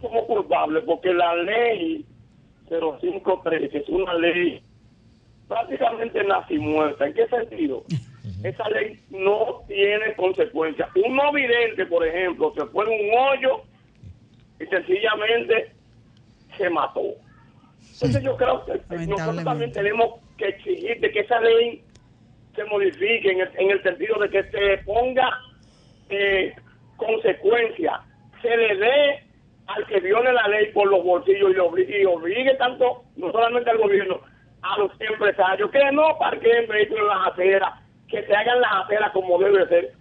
[0.00, 2.04] Somos culpables porque la ley
[2.68, 4.62] 0513 es una ley
[5.48, 7.06] prácticamente nazi muerta.
[7.06, 7.84] ¿En qué sentido?
[8.44, 10.88] Esa ley no tiene consecuencias.
[10.94, 13.62] Un no vidente, por ejemplo, se fue en un hoyo
[14.60, 15.72] y sencillamente
[16.56, 17.02] se mató.
[17.94, 21.82] Entonces yo creo que nosotros también tenemos que exigir de que esa ley
[22.54, 25.30] se modifique en el, sentido de que se ponga
[26.08, 26.54] eh,
[26.96, 28.00] consecuencia,
[28.42, 29.24] se le dé
[29.66, 34.20] al que viole la ley por los bolsillos y, obligue, tanto, no solamente al gobierno,
[34.62, 37.72] a los empresarios que no parquen vehículos en las aceras,
[38.08, 39.92] que se hagan las aceras como debe ser.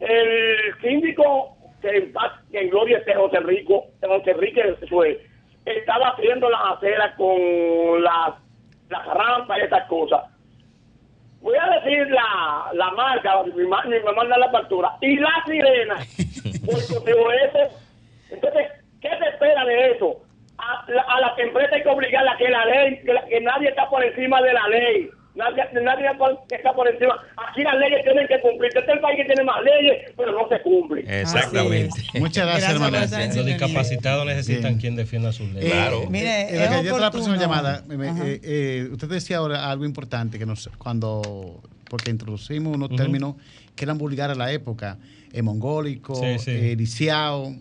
[0.00, 4.76] El síndico que en paz, que en gloria esté José Rico, José Enrique
[5.64, 8.34] estaba haciendo las aceras con las,
[8.90, 10.33] las rampas y esas cosas.
[11.44, 15.94] Voy a decir la, la marca, mi, mamá me manda la factura, y la sirena,
[16.66, 17.76] porque eso.
[18.30, 18.66] Entonces,
[19.04, 20.22] ¿Qué se espera de eso?
[20.56, 24.02] A, a las empresas hay que obligarla a que la ley, que, nadie está por
[24.02, 25.10] encima de la ley.
[25.34, 26.06] Nadie, nadie
[26.50, 27.16] está por encima.
[27.36, 28.68] Aquí las leyes tienen que cumplir.
[28.68, 31.04] Este es el país que tiene más leyes, pero no se cumple.
[31.20, 32.02] Exactamente.
[32.20, 32.98] Muchas gracias, hermano.
[33.00, 35.72] Los discapacitados necesitan quien defienda sus leyes.
[35.72, 36.02] claro.
[36.02, 37.82] Eh, mire, eh, es la próxima llamada.
[37.90, 43.34] Eh, eh, usted decía ahora algo importante que nos cuando porque introducimos unos términos
[43.74, 44.98] que eran vulgares a la época
[45.34, 47.54] el mongólico, el lisiao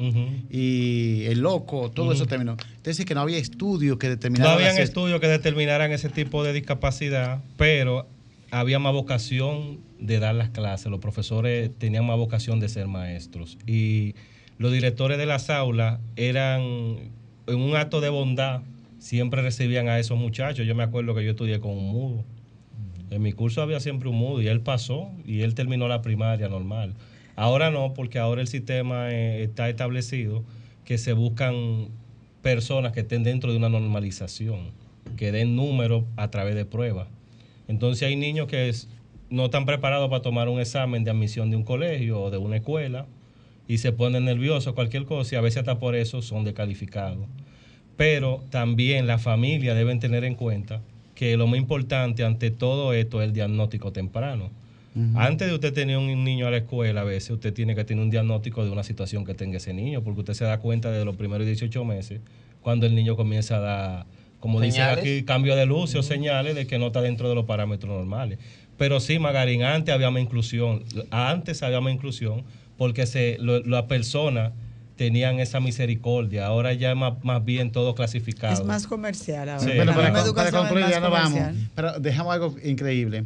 [0.50, 2.58] y el loco, todos esos términos.
[2.78, 4.54] Entonces, que no había estudios que determinaran.
[4.54, 8.08] No habían estudios que determinaran ese tipo de discapacidad, pero
[8.52, 10.92] había más vocación de dar las clases.
[10.92, 13.58] Los profesores tenían más vocación de ser maestros.
[13.66, 14.14] Y
[14.60, 18.62] los directores de las aulas eran, en un acto de bondad,
[19.00, 20.68] siempre recibían a esos muchachos.
[20.68, 22.24] Yo me acuerdo que yo estudié con un mudo.
[23.10, 26.50] En mi curso había siempre un mudo y él pasó y él terminó la primaria
[26.50, 26.94] normal.
[27.36, 30.44] Ahora no, porque ahora el sistema eh, está establecido
[30.86, 31.88] que se buscan
[32.42, 34.72] personas que estén dentro de una normalización,
[35.18, 37.08] que den números a través de pruebas.
[37.68, 38.72] Entonces hay niños que
[39.30, 42.58] no están preparados para tomar un examen de admisión de un colegio o de una
[42.58, 43.08] escuela
[43.68, 47.26] y se ponen nerviosos, cualquier cosa, y a veces hasta por eso son descalificados.
[47.96, 50.82] Pero también la familia deben tener en cuenta
[51.16, 54.50] que lo más importante ante todo esto es el diagnóstico temprano.
[55.16, 58.04] Antes de usted tener un niño a la escuela, a veces usted tiene que tener
[58.04, 61.04] un diagnóstico de una situación que tenga ese niño, porque usted se da cuenta de
[61.04, 62.22] los primeros 18 meses,
[62.62, 64.06] cuando el niño comienza a dar,
[64.40, 67.46] como dicen aquí, cambio de luz o señales de que no está dentro de los
[67.46, 68.38] parámetros normales.
[68.78, 72.44] Pero sí, Magarín, antes había más inclusión, antes había más inclusión,
[72.78, 74.52] porque se, las personas
[74.96, 76.46] tenían esa misericordia.
[76.46, 78.54] Ahora ya es más, bien todo clasificado.
[78.54, 80.34] Es más comercial ahora.
[80.34, 81.40] para, concluir, ya no vamos.
[81.76, 83.26] Pero dejamos algo increíble.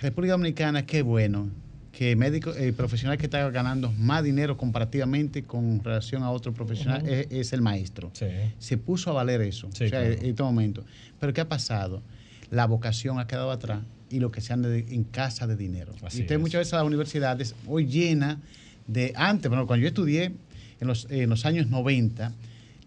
[0.00, 1.50] República Dominicana, qué bueno
[1.96, 7.02] que médico, el profesional que está ganando más dinero comparativamente con relación a otro profesional
[7.08, 8.12] es, el maestro.
[8.58, 10.84] Se puso a valer eso en este momento.
[11.18, 12.02] Pero ¿qué ha pasado?
[12.50, 13.80] La vocación ha quedado atrás
[14.10, 15.94] y lo que se anda en casa de dinero.
[16.12, 18.40] y usted muchas veces las universidades hoy llena
[18.86, 20.34] de, antes, bueno, cuando yo estudié
[20.80, 22.34] en los, en los años 90,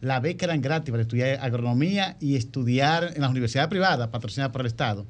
[0.02, 4.62] la beca era gratis para estudiar agronomía y estudiar en las universidades privadas patrocinadas por
[4.62, 5.08] el Estado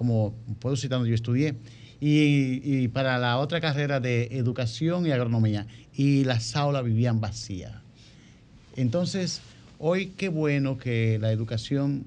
[0.00, 1.56] como puedo citar donde yo estudié,
[2.00, 5.66] y, para la otra carrera de educación y agronomía.
[5.92, 7.74] Y las aulas vivían vacías.
[8.76, 9.42] Entonces,
[9.78, 12.06] hoy qué bueno que la educación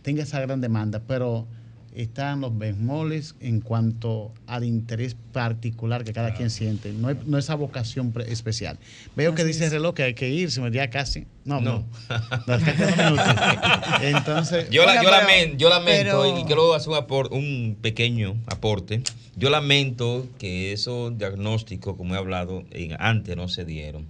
[0.00, 1.46] tenga esa gran demanda, pero
[1.94, 7.38] están los bemoles en cuanto al interés particular que cada quien siente, no, es, no
[7.38, 8.78] esa vocación especial.
[9.14, 11.26] Veo que dice el reloj que hay que irse, ya casi.
[11.44, 11.84] No, no.
[14.02, 19.02] Entonces, yo, yo, lamento, yo lamento y quiero hacer un, un pequeño aporte.
[19.36, 22.64] Yo lamento que esos diagnósticos, como he hablado,
[22.98, 24.06] antes no se dieron,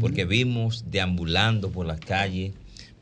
[0.00, 2.52] porque vimos deambulando por las calles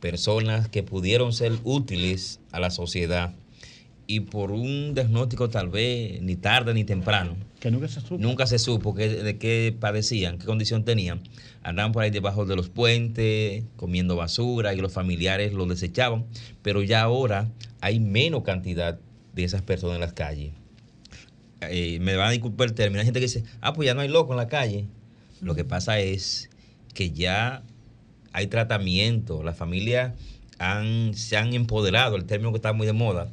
[0.01, 3.35] personas que pudieron ser útiles a la sociedad
[4.07, 7.37] y por un diagnóstico tal vez ni tarde ni temprano.
[7.61, 8.19] Que nunca se supo.
[8.19, 11.21] Nunca se supo de qué padecían, qué condición tenían.
[11.63, 16.27] Andaban por ahí debajo de los puentes, comiendo basura y los familiares los desechaban.
[16.63, 17.51] Pero ya ahora
[17.81, 18.99] hay menos cantidad
[19.35, 20.53] de esas personas en las calles.
[21.63, 23.01] Eh, me van a disculpar el término.
[23.01, 24.87] Hay gente que dice, ah, pues ya no hay loco en la calle.
[25.41, 26.51] Lo que pasa es
[26.95, 27.63] que ya
[28.33, 29.43] hay tratamiento.
[29.43, 30.13] Las familias
[30.59, 33.29] han, se han empoderado, el término que está muy de moda,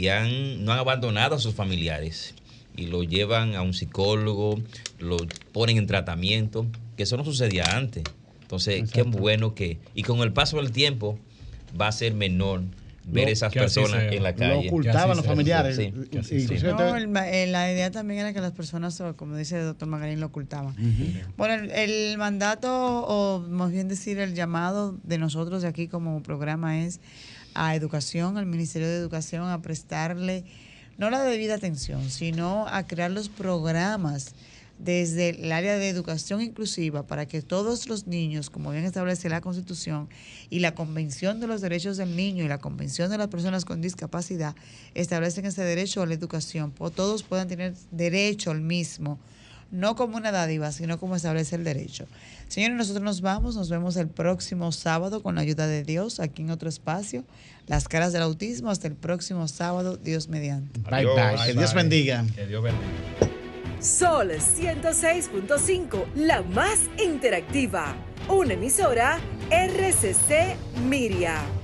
[0.00, 2.34] y han, no han abandonado a sus familiares
[2.74, 4.58] y lo llevan a un psicólogo,
[4.98, 5.18] lo
[5.52, 8.04] ponen en tratamiento, que eso no sucedía antes.
[8.40, 11.18] Entonces, qué bueno que, y con el paso del tiempo
[11.78, 12.62] va a ser menor
[13.04, 14.62] ver esas personas en la calle.
[14.62, 15.78] Lo ocultaban los familiares.
[15.78, 20.74] No, la idea también era que las personas, como dice el doctor Magarín, lo ocultaban.
[21.36, 22.70] Bueno, el, el, mandato,
[23.06, 27.00] o más bien decir, el llamado de nosotros de aquí como programa es
[27.54, 30.44] a educación, al Ministerio de Educación, a prestarle
[30.98, 34.34] no la debida atención, sino a crear los programas
[34.84, 39.40] desde el área de educación inclusiva para que todos los niños, como bien establece la
[39.40, 40.08] Constitución
[40.48, 43.80] y la Convención de los Derechos del Niño y la Convención de las Personas con
[43.80, 44.54] Discapacidad,
[44.94, 49.18] establecen ese derecho a la educación, todos puedan tener derecho al mismo,
[49.70, 52.06] no como una dádiva, sino como establece el derecho.
[52.48, 56.42] Señores, nosotros nos vamos, nos vemos el próximo sábado con la ayuda de Dios aquí
[56.42, 57.24] en otro espacio.
[57.66, 60.80] Las caras del autismo, hasta el próximo sábado, Dios mediante.
[60.80, 61.46] Bye, bye.
[61.46, 62.24] Que Dios bendiga.
[62.34, 62.86] Que Dios bendiga.
[63.80, 67.94] Sol 106.5, la más interactiva.
[68.28, 69.18] Una emisora
[69.50, 70.56] RCC
[70.86, 71.59] Miria.